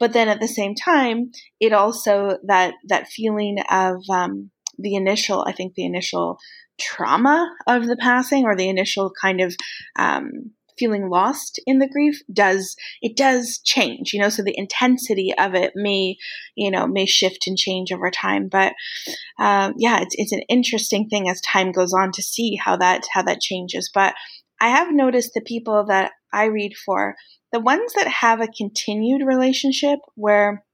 But 0.00 0.12
then 0.12 0.28
at 0.28 0.40
the 0.40 0.48
same 0.48 0.74
time, 0.74 1.30
it 1.60 1.72
also, 1.72 2.38
that, 2.44 2.74
that 2.88 3.08
feeling 3.08 3.58
of, 3.70 4.02
um, 4.10 4.50
the 4.78 4.96
initial, 4.96 5.44
I 5.46 5.52
think 5.52 5.74
the 5.74 5.84
initial 5.84 6.38
trauma 6.80 7.48
of 7.66 7.86
the 7.86 7.96
passing 7.96 8.44
or 8.44 8.56
the 8.56 8.68
initial 8.68 9.12
kind 9.20 9.40
of 9.40 9.54
um, 9.96 10.50
feeling 10.78 11.08
lost 11.08 11.60
in 11.66 11.78
the 11.78 11.88
grief 11.88 12.20
does 12.32 12.76
it 13.02 13.16
does 13.16 13.58
change 13.64 14.12
you 14.12 14.20
know 14.20 14.28
so 14.28 14.42
the 14.42 14.56
intensity 14.56 15.32
of 15.38 15.54
it 15.54 15.72
may 15.74 16.16
you 16.56 16.70
know 16.70 16.86
may 16.86 17.06
shift 17.06 17.46
and 17.46 17.56
change 17.56 17.92
over 17.92 18.10
time. 18.10 18.48
But 18.48 18.74
um, 19.38 19.74
yeah 19.76 20.00
it's, 20.02 20.14
it's 20.18 20.32
an 20.32 20.42
interesting 20.48 21.08
thing 21.08 21.28
as 21.28 21.40
time 21.40 21.72
goes 21.72 21.92
on 21.92 22.12
to 22.12 22.22
see 22.22 22.56
how 22.56 22.76
that 22.76 23.02
how 23.12 23.22
that 23.22 23.40
changes. 23.40 23.90
But 23.92 24.14
i 24.60 24.68
have 24.68 24.92
noticed 24.92 25.32
the 25.34 25.40
people 25.40 25.84
that 25.86 26.12
i 26.32 26.44
read 26.44 26.72
for 26.86 27.16
the 27.52 27.60
ones 27.60 27.92
that 27.94 28.06
have 28.06 28.40
a 28.40 28.48
continued 28.48 29.26
relationship 29.26 29.98
where 30.14 30.64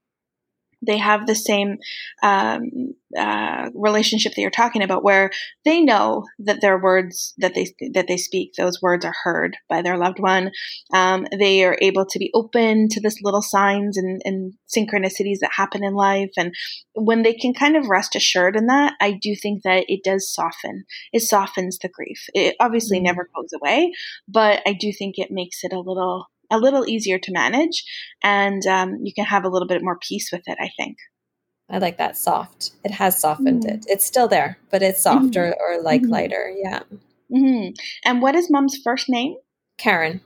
they 0.81 0.97
have 0.97 1.27
the 1.27 1.35
same 1.35 1.77
um, 2.23 2.93
uh, 3.17 3.69
relationship 3.75 4.33
that 4.33 4.41
you're 4.41 4.49
talking 4.49 4.81
about, 4.81 5.03
where 5.03 5.31
they 5.65 5.81
know 5.81 6.25
that 6.39 6.61
their 6.61 6.81
words 6.81 7.33
that 7.37 7.53
they 7.53 7.73
that 7.93 8.07
they 8.07 8.17
speak, 8.17 8.53
those 8.57 8.81
words 8.81 9.05
are 9.05 9.13
heard 9.23 9.57
by 9.69 9.81
their 9.81 9.97
loved 9.97 10.19
one. 10.19 10.51
Um, 10.93 11.27
they 11.37 11.63
are 11.63 11.77
able 11.81 12.05
to 12.05 12.19
be 12.19 12.31
open 12.33 12.87
to 12.89 13.01
this 13.01 13.21
little 13.21 13.41
signs 13.41 13.97
and, 13.97 14.21
and 14.25 14.53
synchronicities 14.75 15.39
that 15.41 15.51
happen 15.55 15.83
in 15.83 15.93
life, 15.93 16.31
and 16.37 16.53
when 16.93 17.23
they 17.23 17.33
can 17.33 17.53
kind 17.53 17.75
of 17.75 17.87
rest 17.87 18.15
assured 18.15 18.55
in 18.55 18.67
that, 18.67 18.93
I 18.99 19.11
do 19.11 19.35
think 19.35 19.63
that 19.63 19.85
it 19.87 20.03
does 20.03 20.31
soften. 20.31 20.85
It 21.13 21.21
softens 21.21 21.77
the 21.77 21.89
grief. 21.89 22.25
It 22.33 22.55
obviously 22.59 22.97
mm-hmm. 22.97 23.05
never 23.05 23.29
goes 23.35 23.51
away, 23.53 23.91
but 24.27 24.61
I 24.65 24.73
do 24.73 24.91
think 24.91 25.17
it 25.17 25.31
makes 25.31 25.63
it 25.63 25.73
a 25.73 25.79
little 25.79 26.27
a 26.51 26.57
little 26.57 26.87
easier 26.87 27.17
to 27.19 27.31
manage 27.31 27.83
and 28.23 28.65
um, 28.67 28.99
you 29.03 29.13
can 29.13 29.25
have 29.25 29.43
a 29.45 29.49
little 29.49 29.67
bit 29.67 29.83
more 29.83 29.97
peace 30.07 30.29
with 30.31 30.41
it, 30.45 30.57
I 30.59 30.69
think. 30.77 30.97
I 31.69 31.77
like 31.77 31.97
that 31.97 32.17
soft. 32.17 32.71
It 32.83 32.91
has 32.91 33.19
softened 33.19 33.63
mm-hmm. 33.63 33.75
it. 33.75 33.85
It's 33.87 34.05
still 34.05 34.27
there, 34.27 34.57
but 34.69 34.81
it's 34.81 35.01
softer 35.01 35.43
mm-hmm. 35.43 35.61
or, 35.61 35.79
or 35.79 35.81
like 35.81 36.01
mm-hmm. 36.01 36.11
lighter. 36.11 36.53
Yeah. 36.55 36.81
Mm-hmm. 37.33 37.69
And 38.03 38.21
what 38.21 38.35
is 38.35 38.51
mom's 38.51 38.77
first 38.83 39.07
name? 39.07 39.35
Karen. 39.77 40.21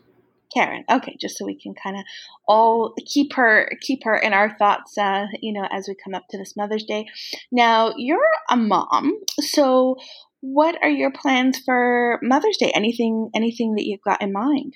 Karen. 0.53 0.83
Okay, 0.89 1.17
just 1.19 1.37
so 1.37 1.45
we 1.45 1.59
can 1.59 1.73
kind 1.75 1.97
of 1.97 2.03
all 2.47 2.95
keep 3.05 3.33
her 3.33 3.69
keep 3.81 4.03
her 4.03 4.17
in 4.17 4.33
our 4.33 4.57
thoughts, 4.57 4.97
uh, 4.97 5.25
you 5.41 5.53
know, 5.53 5.67
as 5.71 5.87
we 5.87 5.95
come 6.03 6.15
up 6.15 6.23
to 6.29 6.37
this 6.37 6.55
Mother's 6.55 6.85
Day. 6.85 7.05
Now, 7.51 7.93
you're 7.97 8.19
a 8.49 8.55
mom, 8.55 9.19
so 9.39 9.97
what 10.41 10.77
are 10.81 10.89
your 10.89 11.11
plans 11.11 11.59
for 11.59 12.19
Mother's 12.23 12.57
Day? 12.57 12.71
Anything 12.73 13.29
anything 13.35 13.75
that 13.75 13.85
you've 13.85 14.01
got 14.01 14.21
in 14.21 14.31
mind? 14.31 14.73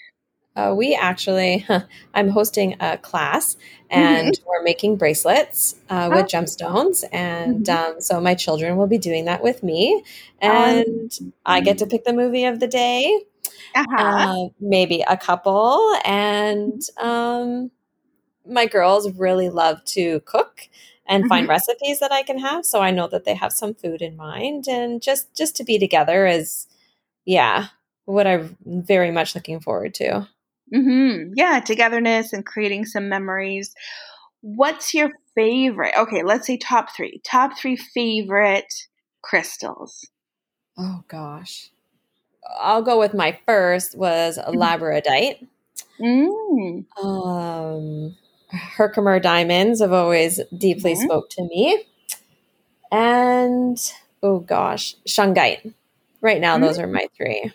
Uh, 0.55 0.73
we 0.75 0.95
actually, 0.95 1.59
huh, 1.59 1.81
I'm 2.13 2.29
hosting 2.29 2.75
a 2.79 2.97
class 2.97 3.55
and 3.89 4.33
mm-hmm. 4.33 4.47
we're 4.47 4.63
making 4.63 4.97
bracelets 4.97 5.75
uh, 5.89 6.09
with 6.11 6.25
oh. 6.25 6.27
gemstones. 6.27 7.03
And 7.11 7.65
mm-hmm. 7.65 7.95
um, 7.95 8.01
so 8.01 8.19
my 8.19 8.35
children 8.35 8.77
will 8.77 8.87
be 8.87 8.97
doing 8.97 9.25
that 9.25 9.43
with 9.43 9.63
me. 9.63 10.03
And 10.41 11.11
um, 11.21 11.33
I 11.45 11.61
get 11.61 11.77
to 11.79 11.87
pick 11.87 12.03
the 12.03 12.13
movie 12.13 12.45
of 12.45 12.59
the 12.59 12.67
day, 12.67 13.21
uh-huh. 13.75 13.95
uh, 13.97 14.49
maybe 14.59 15.03
a 15.07 15.17
couple. 15.17 15.95
And 16.05 16.81
um, 16.97 17.71
my 18.47 18.65
girls 18.65 19.11
really 19.13 19.49
love 19.49 19.83
to 19.85 20.19
cook 20.21 20.67
and 21.07 21.23
mm-hmm. 21.23 21.29
find 21.29 21.47
recipes 21.47 21.99
that 21.99 22.11
I 22.11 22.21
can 22.23 22.37
have. 22.37 22.65
So 22.65 22.81
I 22.81 22.91
know 22.91 23.07
that 23.07 23.25
they 23.25 23.35
have 23.35 23.53
some 23.53 23.73
food 23.73 24.01
in 24.01 24.15
mind. 24.15 24.67
And 24.67 25.01
just, 25.01 25.35
just 25.35 25.55
to 25.57 25.63
be 25.63 25.79
together 25.79 26.27
is, 26.27 26.67
yeah, 27.25 27.67
what 28.05 28.27
I'm 28.27 28.57
very 28.65 29.11
much 29.11 29.35
looking 29.35 29.59
forward 29.59 29.93
to. 29.95 30.27
Mm-hmm. 30.73 31.33
Yeah, 31.35 31.59
togetherness 31.59 32.33
and 32.33 32.45
creating 32.45 32.85
some 32.85 33.09
memories. 33.09 33.73
What's 34.41 34.93
your 34.93 35.11
favorite? 35.35 35.93
Okay, 35.97 36.23
let's 36.23 36.47
say 36.47 36.57
top 36.57 36.95
three. 36.95 37.21
Top 37.23 37.57
three 37.57 37.75
favorite 37.75 38.73
crystals. 39.21 40.07
Oh 40.77 41.03
gosh, 41.07 41.71
I'll 42.59 42.81
go 42.81 42.99
with 42.99 43.13
my 43.13 43.37
first 43.45 43.97
was 43.97 44.37
mm-hmm. 44.37 44.57
labradorite. 44.57 45.45
Mm. 45.99 46.85
Um, 47.03 48.15
Herkimer 48.49 49.19
diamonds 49.19 49.81
have 49.81 49.91
always 49.91 50.39
deeply 50.57 50.93
mm-hmm. 50.93 51.03
spoke 51.03 51.29
to 51.31 51.43
me, 51.43 51.83
and 52.91 53.77
oh 54.23 54.39
gosh, 54.39 54.95
shungite. 55.07 55.73
Right 56.21 56.41
now, 56.41 56.55
mm-hmm. 56.55 56.65
those 56.65 56.79
are 56.79 56.87
my 56.87 57.07
three. 57.17 57.51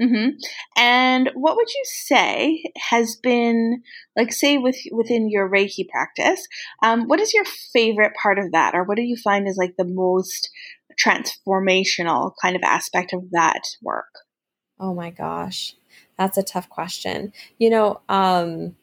Mm-hmm. 0.00 0.36
And 0.76 1.30
what 1.34 1.56
would 1.56 1.72
you 1.72 1.82
say 1.84 2.64
has 2.76 3.16
been 3.16 3.82
like, 4.14 4.32
say, 4.32 4.58
with 4.58 4.76
within 4.92 5.30
your 5.30 5.48
Reiki 5.48 5.88
practice? 5.88 6.46
Um, 6.82 7.08
what 7.08 7.20
is 7.20 7.32
your 7.32 7.44
favorite 7.72 8.12
part 8.20 8.38
of 8.38 8.52
that, 8.52 8.74
or 8.74 8.84
what 8.84 8.96
do 8.96 9.02
you 9.02 9.16
find 9.16 9.48
is 9.48 9.56
like 9.56 9.76
the 9.76 9.84
most 9.84 10.50
transformational 11.02 12.32
kind 12.42 12.56
of 12.56 12.62
aspect 12.62 13.12
of 13.12 13.30
that 13.30 13.62
work? 13.82 14.12
Oh 14.78 14.94
my 14.94 15.10
gosh, 15.10 15.74
that's 16.18 16.36
a 16.36 16.42
tough 16.42 16.68
question. 16.68 17.32
You 17.58 17.70
know, 17.70 18.00
um, 18.08 18.76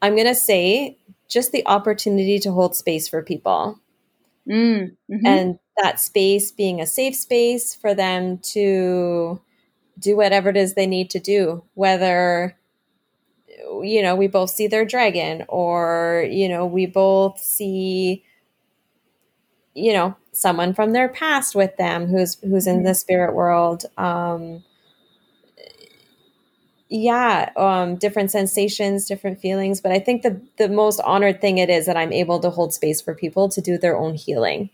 I'm 0.00 0.16
gonna 0.16 0.34
say 0.34 0.96
just 1.28 1.52
the 1.52 1.66
opportunity 1.66 2.38
to 2.38 2.52
hold 2.52 2.74
space 2.74 3.08
for 3.08 3.22
people. 3.22 3.80
Mm, 4.48 4.96
mm-hmm. 5.10 5.26
And 5.26 5.58
that 5.82 6.00
space 6.00 6.52
being 6.52 6.80
a 6.80 6.86
safe 6.86 7.16
space 7.16 7.74
for 7.74 7.94
them 7.94 8.38
to 8.52 9.40
do 9.98 10.16
whatever 10.16 10.50
it 10.50 10.56
is 10.56 10.74
they 10.74 10.86
need 10.86 11.10
to 11.10 11.20
do, 11.20 11.64
whether 11.74 12.56
you 13.82 14.02
know 14.02 14.16
we 14.16 14.26
both 14.26 14.50
see 14.50 14.66
their 14.66 14.84
dragon 14.84 15.44
or 15.48 16.26
you 16.30 16.48
know 16.48 16.66
we 16.66 16.86
both 16.86 17.38
see 17.38 18.24
you 19.74 19.92
know 19.92 20.14
someone 20.32 20.74
from 20.74 20.92
their 20.92 21.08
past 21.08 21.54
with 21.54 21.76
them 21.76 22.06
who's 22.06 22.36
who's 22.40 22.66
in 22.66 22.82
the 22.82 22.94
spirit 22.94 23.34
world. 23.34 23.84
Um 23.96 24.64
yeah 26.90 27.50
um 27.56 27.96
different 27.96 28.30
sensations 28.30 29.08
different 29.08 29.40
feelings 29.40 29.80
but 29.80 29.90
i 29.90 29.98
think 29.98 30.22
the 30.22 30.40
the 30.58 30.68
most 30.68 31.00
honored 31.00 31.40
thing 31.40 31.56
it 31.58 31.70
is 31.70 31.86
that 31.86 31.96
i'm 31.96 32.12
able 32.12 32.38
to 32.38 32.50
hold 32.50 32.74
space 32.74 33.00
for 33.00 33.14
people 33.14 33.48
to 33.48 33.60
do 33.60 33.78
their 33.78 33.96
own 33.96 34.14
healing. 34.14 34.68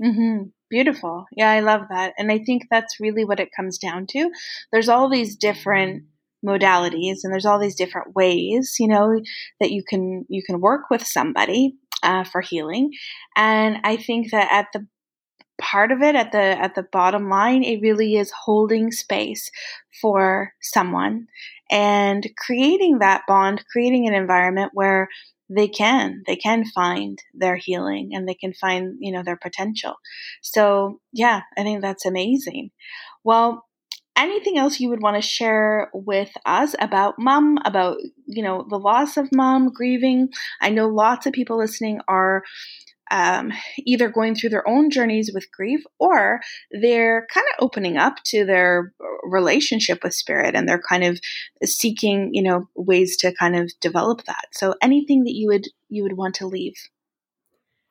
Mm-hmm. 0.00 0.48
Beautiful. 0.70 1.26
Yeah, 1.36 1.50
I 1.50 1.60
love 1.60 1.82
that. 1.90 2.14
And 2.16 2.30
I 2.30 2.38
think 2.38 2.68
that's 2.70 3.00
really 3.00 3.24
what 3.24 3.40
it 3.40 3.50
comes 3.54 3.76
down 3.76 4.06
to. 4.10 4.30
There's 4.72 4.88
all 4.88 5.10
these 5.10 5.36
different 5.36 6.04
modalities 6.46 7.18
and 7.24 7.32
there's 7.32 7.44
all 7.44 7.58
these 7.58 7.74
different 7.74 8.14
ways, 8.14 8.76
you 8.78 8.88
know, 8.88 9.20
that 9.60 9.72
you 9.72 9.82
can 9.86 10.24
you 10.28 10.42
can 10.44 10.60
work 10.60 10.82
with 10.88 11.04
somebody 11.04 11.74
uh, 12.02 12.24
for 12.24 12.40
healing. 12.40 12.92
And 13.36 13.78
I 13.84 13.96
think 13.96 14.30
that 14.30 14.48
at 14.50 14.68
the 14.72 14.86
part 15.60 15.92
of 15.92 16.00
it 16.00 16.14
at 16.14 16.32
the 16.32 16.38
at 16.38 16.74
the 16.74 16.86
bottom 16.90 17.28
line 17.28 17.62
it 17.62 17.82
really 17.82 18.16
is 18.16 18.32
holding 18.44 18.90
space 18.90 19.50
for 20.00 20.54
someone 20.62 21.26
and 21.70 22.26
creating 22.38 23.00
that 23.00 23.20
bond 23.28 23.62
creating 23.70 24.08
an 24.08 24.14
environment 24.14 24.70
where 24.72 25.06
they 25.50 25.68
can 25.68 26.22
they 26.26 26.36
can 26.36 26.64
find 26.64 27.18
their 27.34 27.56
healing 27.56 28.10
and 28.14 28.28
they 28.28 28.34
can 28.34 28.54
find 28.54 28.96
you 29.00 29.12
know 29.12 29.22
their 29.24 29.36
potential. 29.36 29.96
So 30.42 31.00
yeah 31.12 31.42
i 31.58 31.62
think 31.62 31.82
that's 31.82 32.06
amazing. 32.06 32.70
Well 33.24 33.66
anything 34.16 34.58
else 34.58 34.80
you 34.80 34.90
would 34.90 35.02
want 35.02 35.16
to 35.16 35.22
share 35.22 35.90
with 35.94 36.30
us 36.44 36.74
about 36.80 37.14
mom 37.18 37.58
about 37.64 37.98
you 38.26 38.42
know 38.42 38.66
the 38.68 38.78
loss 38.78 39.16
of 39.16 39.28
mom 39.32 39.70
grieving? 39.72 40.28
I 40.60 40.70
know 40.70 40.88
lots 40.88 41.26
of 41.26 41.32
people 41.32 41.58
listening 41.58 42.00
are 42.08 42.42
um, 43.10 43.52
either 43.78 44.08
going 44.08 44.34
through 44.34 44.50
their 44.50 44.68
own 44.68 44.90
journeys 44.90 45.30
with 45.34 45.50
grief 45.52 45.82
or 45.98 46.40
they're 46.70 47.26
kind 47.32 47.46
of 47.50 47.64
opening 47.64 47.96
up 47.96 48.16
to 48.24 48.44
their 48.44 48.92
relationship 49.24 50.02
with 50.02 50.14
spirit 50.14 50.54
and 50.54 50.68
they're 50.68 50.82
kind 50.88 51.04
of 51.04 51.20
seeking 51.64 52.30
you 52.32 52.42
know 52.42 52.68
ways 52.74 53.16
to 53.18 53.34
kind 53.34 53.56
of 53.56 53.70
develop 53.80 54.24
that. 54.24 54.46
So 54.52 54.74
anything 54.80 55.24
that 55.24 55.34
you 55.34 55.48
would 55.48 55.66
you 55.88 56.02
would 56.02 56.16
want 56.16 56.34
to 56.36 56.46
leave 56.46 56.76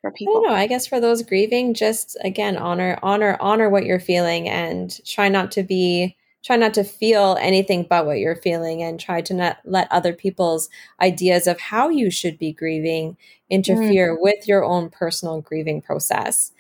for 0.02 0.12
people 0.12 0.38
i 0.38 0.40
don't 0.42 0.50
know. 0.50 0.56
I 0.56 0.68
guess 0.68 0.88
for 0.88 1.00
those 1.00 1.24
grieving 1.24 1.74
just 1.74 2.18
again 2.24 2.58
honor 2.58 2.98
honor 3.04 3.38
honor 3.40 3.70
what 3.70 3.86
you're 3.86 4.00
feeling 4.00 4.48
and 4.48 4.98
try 5.06 5.28
not 5.28 5.52
to 5.54 5.64
be 5.64 6.16
try 6.44 6.56
not 6.56 6.74
to 6.74 6.84
feel 6.84 7.38
anything 7.40 7.86
but 7.90 8.06
what 8.06 8.20
you're 8.20 8.36
feeling 8.36 8.82
and 8.82 9.00
try 9.00 9.22
to 9.22 9.34
not 9.34 9.58
let 9.66 9.92
other 9.92 10.14
people's 10.14 10.70
ideas 11.02 11.48
of 11.48 11.60
how 11.60 11.90
you 11.90 12.10
should 12.10 12.38
be 12.38 12.52
grieving 12.52 13.18
interfere 13.50 14.16
mm. 14.16 14.22
with 14.22 14.48
your 14.48 14.64
own 14.64 14.90
personal 14.90 15.42
grieving 15.42 15.82
process 15.82 16.52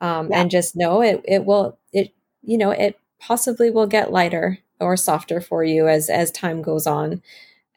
um, 0.00 0.28
yeah. 0.30 0.40
and 0.40 0.50
just 0.50 0.76
know 0.76 1.00
it 1.00 1.22
it 1.24 1.44
will 1.44 1.78
it 1.92 2.12
you 2.42 2.58
know 2.58 2.70
it 2.70 2.98
possibly 3.20 3.70
will 3.70 3.86
get 3.86 4.12
lighter 4.12 4.58
or 4.80 4.96
softer 4.96 5.40
for 5.40 5.64
you 5.64 5.88
as 5.88 6.08
as 6.08 6.30
time 6.30 6.62
goes 6.62 6.86
on 6.86 7.22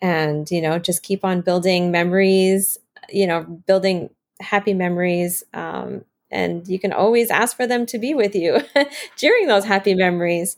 and 0.02 0.50
you 0.52 0.62
know 0.62 0.80
just 0.80 1.04
keep 1.04 1.24
on 1.24 1.41
building 1.41 1.91
memories 1.91 2.78
you 3.10 3.28
know 3.28 3.43
building 3.43 4.10
happy 4.39 4.74
memories 4.74 5.43
um, 5.54 6.04
and 6.32 6.67
you 6.67 6.80
can 6.80 6.93
always 6.93 7.30
ask 7.30 7.56
for 7.56 7.67
them 7.67 7.86
to 7.86 8.00
be 8.00 8.13
with 8.13 8.36
you 8.36 8.60
during 9.17 9.47
those 9.47 9.65
happy 9.65 9.93
memories 9.93 10.58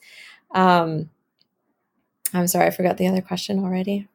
um, 0.54 1.10
I'm 2.34 2.48
sorry, 2.48 2.68
I 2.68 2.72
forgot 2.72 2.98
the 2.98 3.08
other 3.08 3.22
question 3.22 3.60
already. 3.60 4.08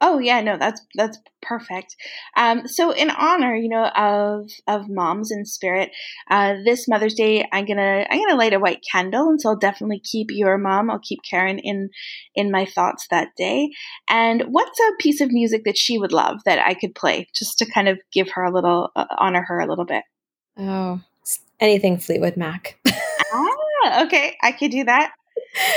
Oh 0.00 0.18
yeah, 0.18 0.42
no, 0.42 0.58
that's 0.58 0.82
that's 0.94 1.18
perfect. 1.40 1.96
Um, 2.36 2.68
so 2.68 2.90
in 2.90 3.08
honor, 3.10 3.56
you 3.56 3.68
know, 3.70 3.86
of 3.86 4.50
of 4.66 4.90
moms 4.90 5.30
in 5.30 5.46
spirit, 5.46 5.90
uh, 6.30 6.56
this 6.66 6.86
Mother's 6.86 7.14
Day, 7.14 7.48
I'm 7.50 7.64
gonna 7.64 8.06
I'm 8.10 8.20
gonna 8.20 8.36
light 8.36 8.52
a 8.52 8.58
white 8.58 8.84
candle, 8.90 9.30
and 9.30 9.40
so 9.40 9.50
I'll 9.50 9.56
definitely 9.56 10.00
keep 10.00 10.30
your 10.30 10.58
mom. 10.58 10.90
I'll 10.90 10.98
keep 10.98 11.20
Karen 11.28 11.58
in 11.58 11.88
in 12.34 12.50
my 12.50 12.66
thoughts 12.66 13.06
that 13.10 13.28
day. 13.38 13.70
And 14.08 14.42
what's 14.48 14.78
a 14.78 14.96
piece 14.98 15.22
of 15.22 15.32
music 15.32 15.64
that 15.64 15.78
she 15.78 15.98
would 15.98 16.12
love 16.12 16.40
that 16.44 16.58
I 16.58 16.74
could 16.74 16.94
play, 16.94 17.28
just 17.34 17.58
to 17.58 17.70
kind 17.70 17.88
of 17.88 17.98
give 18.12 18.28
her 18.32 18.44
a 18.44 18.52
little 18.52 18.90
uh, 18.96 19.06
honor 19.16 19.44
her 19.48 19.60
a 19.60 19.66
little 19.66 19.86
bit? 19.86 20.04
Oh, 20.58 21.00
anything 21.58 21.96
Fleetwood 21.96 22.36
Mac. 22.36 22.78
ah, 23.32 24.04
okay, 24.04 24.36
I 24.42 24.52
could 24.52 24.72
do 24.72 24.84
that. 24.84 25.12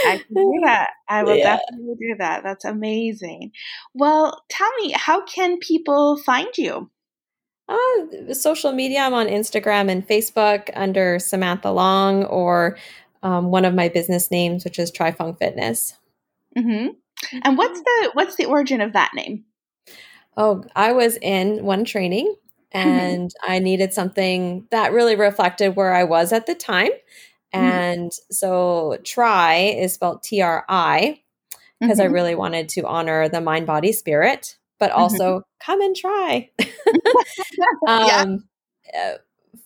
I 0.06 0.18
can 0.18 0.36
do 0.36 0.60
that. 0.64 0.90
I 1.08 1.24
will 1.24 1.36
yeah. 1.36 1.58
definitely 1.58 1.96
do 2.00 2.16
that. 2.20 2.44
That's 2.44 2.66
amazing. 2.66 3.52
Well, 3.94 4.44
tell 4.50 4.72
me, 4.82 4.94
how 4.96 5.24
can 5.26 5.60
people 5.60 6.18
find 6.18 6.50
you? 6.58 6.90
Uh, 7.68 8.34
social 8.34 8.72
media. 8.72 9.02
I'm 9.02 9.14
on 9.14 9.28
Instagram 9.28 9.92
and 9.92 10.08
Facebook 10.08 10.72
under 10.74 11.20
Samantha 11.20 11.70
Long 11.70 12.26
or 12.26 12.78
um, 13.22 13.52
one 13.52 13.66
of 13.66 13.76
my 13.76 13.90
business 13.90 14.32
names, 14.32 14.64
which 14.64 14.80
is 14.80 14.92
Trifunk 14.92 15.38
Fitness. 15.38 15.94
Mm-hmm. 16.58 16.90
And 17.44 17.58
what's 17.58 17.80
the 17.80 18.12
what's 18.14 18.36
the 18.36 18.46
origin 18.46 18.82
of 18.82 18.94
that 18.94 19.12
name? 19.14 19.46
Oh, 20.36 20.64
I 20.76 20.94
was 20.94 21.18
in 21.22 21.64
one 21.64 21.86
training 21.86 22.34
mm-hmm. 22.74 22.90
and 22.90 23.30
mm-hmm. 23.30 23.52
I 23.52 23.60
needed 23.60 23.94
something 23.94 24.68
that 24.72 24.94
really 24.94 25.16
reflected 25.16 25.76
where 25.76 25.94
I 25.94 26.06
was 26.06 26.32
at 26.32 26.46
the 26.46 26.56
time. 26.56 26.92
Mm-hmm. 27.54 27.66
And 27.66 28.12
mm-hmm. 28.12 28.34
so 28.34 28.98
try 29.04 29.56
is 29.56 29.94
spelled 29.94 30.24
T 30.24 30.42
R 30.42 30.66
I 30.70 31.22
because 31.80 32.00
mm-hmm. 32.00 32.10
I 32.10 32.14
really 32.14 32.36
wanted 32.36 32.70
to 32.70 32.86
honor 32.86 33.30
the 33.30 33.42
mind, 33.42 33.66
body, 33.66 33.92
spirit, 33.92 34.58
but 34.80 34.92
also 34.92 35.40
mm-hmm. 35.40 35.66
come 35.66 35.82
and 35.82 35.96
try. 35.96 36.50
um, 37.88 38.46
yeah. 38.94 39.14
uh, 39.14 39.18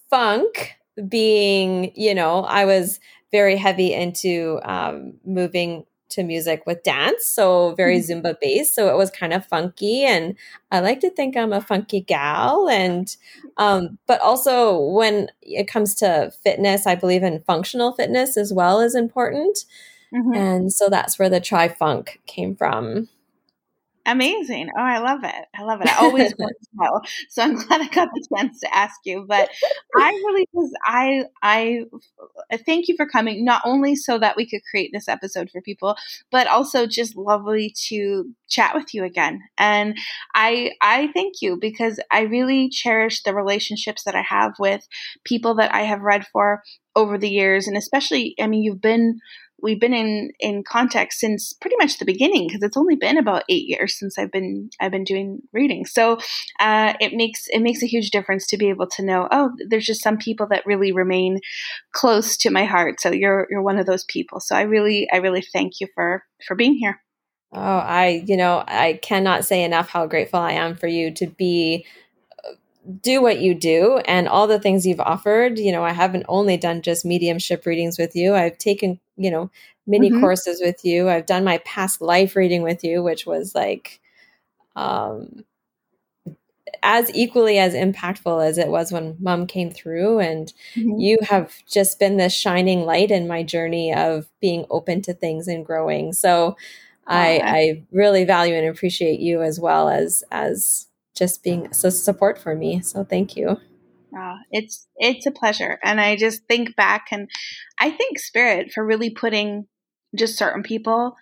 funk 0.09 0.73
being, 1.09 1.91
you 1.95 2.13
know, 2.13 2.43
I 2.43 2.65
was 2.65 2.99
very 3.31 3.57
heavy 3.57 3.93
into 3.93 4.59
um, 4.63 5.15
moving 5.25 5.85
to 6.13 6.23
music 6.23 6.63
with 6.65 6.83
dance, 6.83 7.25
so 7.25 7.73
very 7.75 7.99
mm-hmm. 7.99 8.25
Zumba 8.25 8.35
based. 8.39 8.75
So 8.75 8.93
it 8.93 8.97
was 8.97 9.11
kind 9.11 9.33
of 9.33 9.45
funky, 9.45 10.03
and 10.03 10.35
I 10.71 10.79
like 10.79 10.99
to 11.01 11.09
think 11.09 11.37
I'm 11.37 11.53
a 11.53 11.61
funky 11.61 12.01
gal. 12.01 12.69
And 12.69 13.15
um, 13.57 13.97
but 14.07 14.21
also 14.21 14.79
when 14.79 15.29
it 15.41 15.67
comes 15.67 15.95
to 15.95 16.31
fitness, 16.43 16.87
I 16.87 16.95
believe 16.95 17.23
in 17.23 17.43
functional 17.45 17.93
fitness 17.93 18.37
as 18.37 18.53
well 18.53 18.79
is 18.79 18.95
important. 18.95 19.59
Mm-hmm. 20.13 20.33
And 20.33 20.73
so 20.73 20.89
that's 20.89 21.17
where 21.17 21.29
the 21.29 21.39
tri 21.39 21.67
funk 21.67 22.21
came 22.27 22.55
from. 22.55 23.09
Amazing. 24.05 24.69
Oh, 24.77 24.81
I 24.81 24.99
love 24.99 25.23
it. 25.23 25.45
I 25.55 25.63
love 25.63 25.79
it. 25.81 25.87
I 25.87 26.05
always 26.05 26.33
want 26.39 26.55
to 26.59 26.67
know. 26.75 27.01
So 27.29 27.41
I'm 27.41 27.55
glad 27.55 27.81
I 27.81 27.87
got 27.87 28.09
the 28.13 28.27
chance 28.35 28.59
to 28.59 28.75
ask 28.75 28.99
you. 29.05 29.25
But 29.27 29.49
I 29.95 30.09
really 30.09 30.47
was 30.51 30.73
I 30.85 31.23
I 31.41 31.85
uh, 32.51 32.57
thank 32.65 32.89
you 32.89 32.97
for 32.97 33.05
coming, 33.07 33.45
not 33.45 33.61
only 33.63 33.95
so 33.95 34.19
that 34.19 34.35
we 34.35 34.45
could 34.45 34.61
create 34.69 34.91
this 34.93 35.07
episode 35.07 35.49
for 35.49 35.61
people, 35.61 35.95
but 36.31 36.47
also 36.47 36.85
just 36.85 37.15
lovely 37.15 37.73
to 37.87 38.29
chat 38.49 38.75
with 38.75 38.93
you 38.93 39.05
again. 39.05 39.41
And 39.57 39.97
I 40.35 40.71
I 40.81 41.09
thank 41.13 41.41
you 41.41 41.57
because 41.59 41.97
I 42.11 42.21
really 42.21 42.69
cherish 42.69 43.23
the 43.23 43.33
relationships 43.33 44.03
that 44.03 44.15
I 44.15 44.23
have 44.23 44.53
with 44.59 44.85
people 45.23 45.55
that 45.55 45.73
I 45.73 45.83
have 45.83 46.01
read 46.01 46.27
for 46.27 46.61
over 46.95 47.17
the 47.17 47.29
years 47.29 47.67
and 47.67 47.75
especially 47.75 48.35
I 48.39 48.47
mean 48.47 48.63
you've 48.63 48.81
been 48.81 49.19
we've 49.63 49.79
been 49.79 49.93
in 49.93 50.31
in 50.39 50.63
contact 50.63 51.13
since 51.13 51.53
pretty 51.53 51.77
much 51.79 51.97
the 51.97 52.05
beginning 52.05 52.47
because 52.47 52.61
it's 52.61 52.77
only 52.77 52.95
been 52.95 53.17
about 53.17 53.43
eight 53.49 53.67
years 53.67 53.97
since 53.97 54.19
I've 54.19 54.31
been 54.31 54.69
I've 54.79 54.91
been 54.91 55.05
doing 55.05 55.41
reading. 55.53 55.85
So 55.85 56.19
uh, 56.59 56.93
it 56.99 57.13
makes 57.13 57.47
it 57.47 57.61
makes 57.61 57.81
a 57.81 57.87
huge 57.87 58.11
difference 58.11 58.45
to 58.47 58.57
be 58.57 58.69
able 58.69 58.87
to 58.87 59.03
know 59.03 59.27
oh 59.31 59.51
there's 59.69 59.85
just 59.85 60.03
some 60.03 60.17
people 60.17 60.45
that 60.47 60.65
really 60.65 60.91
remain 60.91 61.39
close 61.93 62.37
to 62.37 62.51
my 62.51 62.65
heart. 62.65 62.99
So 62.99 63.11
you're 63.11 63.47
you're 63.49 63.63
one 63.63 63.79
of 63.79 63.85
those 63.85 64.03
people. 64.03 64.39
So 64.39 64.55
I 64.55 64.61
really 64.61 65.07
I 65.11 65.17
really 65.17 65.41
thank 65.41 65.79
you 65.79 65.87
for 65.95 66.23
for 66.45 66.55
being 66.55 66.75
here. 66.75 66.99
Oh, 67.53 67.59
I 67.59 68.23
you 68.27 68.35
know 68.35 68.63
I 68.67 68.99
cannot 69.01 69.45
say 69.45 69.63
enough 69.63 69.89
how 69.89 70.05
grateful 70.05 70.39
I 70.39 70.51
am 70.53 70.75
for 70.75 70.87
you 70.87 71.13
to 71.15 71.27
be 71.27 71.85
do 73.01 73.21
what 73.21 73.39
you 73.39 73.53
do 73.53 73.97
and 74.05 74.27
all 74.27 74.47
the 74.47 74.59
things 74.59 74.85
you've 74.85 74.99
offered. 74.99 75.57
You 75.57 75.71
know, 75.71 75.83
I 75.83 75.91
haven't 75.93 76.25
only 76.27 76.57
done 76.57 76.81
just 76.81 77.05
mediumship 77.05 77.65
readings 77.65 77.97
with 77.97 78.15
you. 78.15 78.33
I've 78.33 78.57
taken, 78.57 78.99
you 79.15 79.31
know, 79.31 79.49
mini 79.87 80.09
mm-hmm. 80.09 80.19
courses 80.19 80.61
with 80.61 80.83
you. 80.83 81.09
I've 81.09 81.25
done 81.25 81.43
my 81.43 81.59
past 81.59 82.01
life 82.01 82.35
reading 82.35 82.61
with 82.61 82.83
you, 82.83 83.03
which 83.03 83.25
was 83.25 83.55
like 83.55 83.99
um 84.75 85.43
as 86.81 87.13
equally 87.13 87.59
as 87.59 87.73
impactful 87.73 88.45
as 88.45 88.57
it 88.57 88.67
was 88.67 88.91
when 88.91 89.15
mom 89.19 89.45
came 89.45 89.69
through 89.71 90.19
and 90.19 90.53
mm-hmm. 90.75 90.99
you 90.99 91.17
have 91.21 91.53
just 91.69 91.99
been 91.99 92.17
this 92.17 92.33
shining 92.33 92.81
light 92.81 93.11
in 93.11 93.27
my 93.27 93.43
journey 93.43 93.93
of 93.93 94.27
being 94.41 94.65
open 94.69 95.01
to 95.01 95.13
things 95.13 95.47
and 95.47 95.65
growing 95.65 96.11
so 96.11 96.55
I, 97.05 97.41
I 97.43 97.83
really 97.91 98.23
value 98.23 98.55
and 98.55 98.67
appreciate 98.67 99.19
you 99.19 99.41
as 99.41 99.59
well 99.59 99.89
as 99.89 100.23
as 100.31 100.87
just 101.15 101.43
being 101.43 101.71
so 101.73 101.89
support 101.89 102.37
for 102.37 102.55
me. 102.55 102.81
So 102.81 103.03
thank 103.03 103.35
you. 103.35 103.57
Oh, 104.15 104.35
it's 104.51 104.87
it's 104.97 105.25
a 105.25 105.31
pleasure, 105.31 105.79
and 105.83 105.99
I 105.99 106.15
just 106.15 106.43
think 106.47 106.75
back, 106.75 107.07
and 107.11 107.29
I 107.79 107.89
thank 107.89 108.19
Spirit 108.19 108.71
for 108.73 108.85
really 108.85 109.09
putting 109.09 109.65
just 110.15 110.37
certain 110.37 110.61
people 110.61 111.15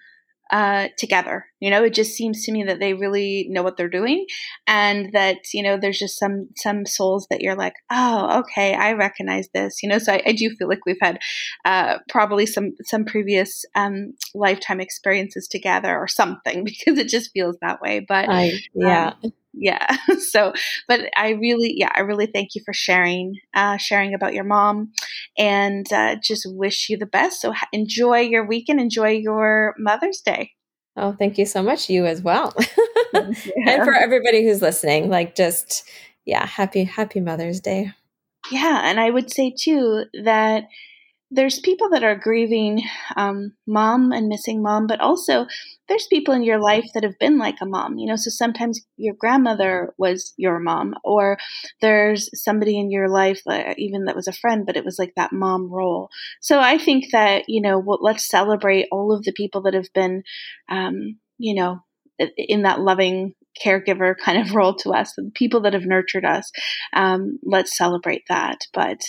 uh, 0.51 0.89
together. 0.97 1.45
You 1.61 1.69
know, 1.69 1.83
it 1.83 1.93
just 1.93 2.13
seems 2.13 2.43
to 2.45 2.51
me 2.51 2.63
that 2.63 2.79
they 2.79 2.93
really 2.93 3.47
know 3.49 3.63
what 3.63 3.77
they're 3.77 3.89
doing, 3.89 4.25
and 4.67 5.13
that 5.13 5.37
you 5.53 5.63
know, 5.63 5.77
there's 5.77 5.99
just 5.99 6.19
some 6.19 6.49
some 6.57 6.85
souls 6.85 7.27
that 7.29 7.41
you're 7.41 7.55
like, 7.55 7.75
oh, 7.89 8.39
okay, 8.39 8.73
I 8.73 8.93
recognize 8.93 9.47
this. 9.53 9.81
You 9.81 9.89
know, 9.89 9.99
so 9.99 10.13
I, 10.13 10.23
I 10.25 10.31
do 10.33 10.49
feel 10.57 10.67
like 10.67 10.85
we've 10.85 10.97
had 11.01 11.19
uh, 11.63 11.99
probably 12.09 12.45
some 12.45 12.71
some 12.83 13.05
previous 13.05 13.63
um, 13.75 14.13
lifetime 14.35 14.81
experiences 14.81 15.47
together 15.47 15.97
or 15.97 16.07
something 16.07 16.63
because 16.65 16.97
it 16.97 17.07
just 17.07 17.31
feels 17.31 17.55
that 17.61 17.81
way. 17.81 18.03
But 18.05 18.29
I, 18.29 18.59
yeah. 18.75 19.13
Um, 19.23 19.31
yeah 19.53 19.97
so 20.19 20.53
but 20.87 21.01
i 21.17 21.31
really 21.31 21.73
yeah 21.75 21.91
i 21.95 21.99
really 21.99 22.25
thank 22.25 22.55
you 22.55 22.61
for 22.63 22.73
sharing 22.73 23.35
uh, 23.53 23.77
sharing 23.77 24.13
about 24.13 24.33
your 24.33 24.43
mom 24.43 24.91
and 25.37 25.91
uh, 25.91 26.15
just 26.23 26.47
wish 26.49 26.89
you 26.89 26.97
the 26.97 27.05
best 27.05 27.41
so 27.41 27.53
enjoy 27.73 28.19
your 28.19 28.45
weekend 28.45 28.79
enjoy 28.79 29.09
your 29.09 29.75
mother's 29.77 30.21
day 30.21 30.51
oh 30.97 31.15
thank 31.17 31.37
you 31.37 31.45
so 31.45 31.61
much 31.61 31.89
you 31.89 32.05
as 32.05 32.21
well. 32.21 32.55
And 33.13 33.83
for 33.83 33.93
everybody 33.93 34.43
who's 34.43 34.61
listening 34.61 35.09
like 35.09 35.35
just 35.35 35.83
yeah 36.25 36.45
happy 36.45 36.85
happy 36.85 37.19
mother's 37.19 37.59
day. 37.59 37.91
Yeah 38.51 38.81
and 38.83 38.99
i 38.99 39.09
would 39.09 39.31
say 39.31 39.53
too 39.57 40.05
that 40.23 40.63
there's 41.31 41.59
people 41.59 41.89
that 41.89 42.03
are 42.03 42.15
grieving 42.15 42.83
um, 43.15 43.53
mom 43.65 44.11
and 44.11 44.27
missing 44.27 44.61
mom, 44.61 44.85
but 44.85 44.99
also 44.99 45.47
there's 45.91 46.07
people 46.07 46.33
in 46.33 46.43
your 46.43 46.59
life 46.59 46.85
that 46.93 47.03
have 47.03 47.19
been 47.19 47.37
like 47.37 47.57
a 47.61 47.65
mom. 47.65 47.97
You 47.97 48.07
know, 48.07 48.15
so 48.15 48.29
sometimes 48.29 48.79
your 48.95 49.13
grandmother 49.13 49.93
was 49.97 50.33
your 50.37 50.57
mom, 50.59 50.95
or 51.03 51.37
there's 51.81 52.29
somebody 52.41 52.79
in 52.79 52.89
your 52.89 53.09
life, 53.09 53.41
uh, 53.45 53.73
even 53.77 54.05
that 54.05 54.15
was 54.15 54.29
a 54.29 54.33
friend, 54.33 54.65
but 54.65 54.77
it 54.77 54.85
was 54.85 54.97
like 54.97 55.13
that 55.17 55.33
mom 55.33 55.69
role. 55.69 56.09
So 56.39 56.61
I 56.61 56.77
think 56.77 57.11
that 57.11 57.43
you 57.49 57.61
know, 57.61 57.83
let's 58.01 58.29
celebrate 58.29 58.87
all 58.89 59.11
of 59.11 59.23
the 59.23 59.33
people 59.33 59.63
that 59.63 59.73
have 59.73 59.91
been, 59.93 60.23
um, 60.69 61.19
you 61.37 61.55
know, 61.55 61.79
in 62.37 62.61
that 62.61 62.79
loving 62.79 63.33
caregiver 63.61 64.15
kind 64.23 64.39
of 64.39 64.55
role 64.55 64.75
to 64.75 64.91
us, 64.91 65.13
the 65.15 65.29
people 65.35 65.59
that 65.61 65.73
have 65.73 65.85
nurtured 65.85 66.23
us. 66.23 66.51
Um, 66.93 67.37
let's 67.43 67.77
celebrate 67.77 68.23
that, 68.29 68.61
but 68.73 69.01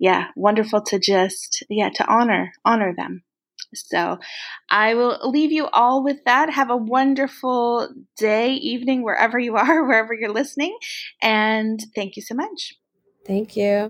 yeah, 0.00 0.28
wonderful 0.34 0.82
to 0.82 0.98
just, 0.98 1.64
yeah, 1.68 1.90
to 1.90 2.06
honor, 2.06 2.52
honor 2.64 2.92
them. 2.96 3.22
So 3.74 4.18
I 4.70 4.94
will 4.94 5.18
leave 5.30 5.52
you 5.52 5.66
all 5.68 6.02
with 6.02 6.24
that. 6.24 6.50
Have 6.50 6.70
a 6.70 6.76
wonderful 6.76 7.88
day, 8.16 8.54
evening, 8.54 9.02
wherever 9.02 9.38
you 9.38 9.56
are, 9.56 9.84
wherever 9.86 10.14
you're 10.14 10.32
listening. 10.32 10.76
And 11.22 11.80
thank 11.94 12.16
you 12.16 12.22
so 12.22 12.34
much. 12.34 12.74
Thank 13.26 13.56
you. 13.56 13.86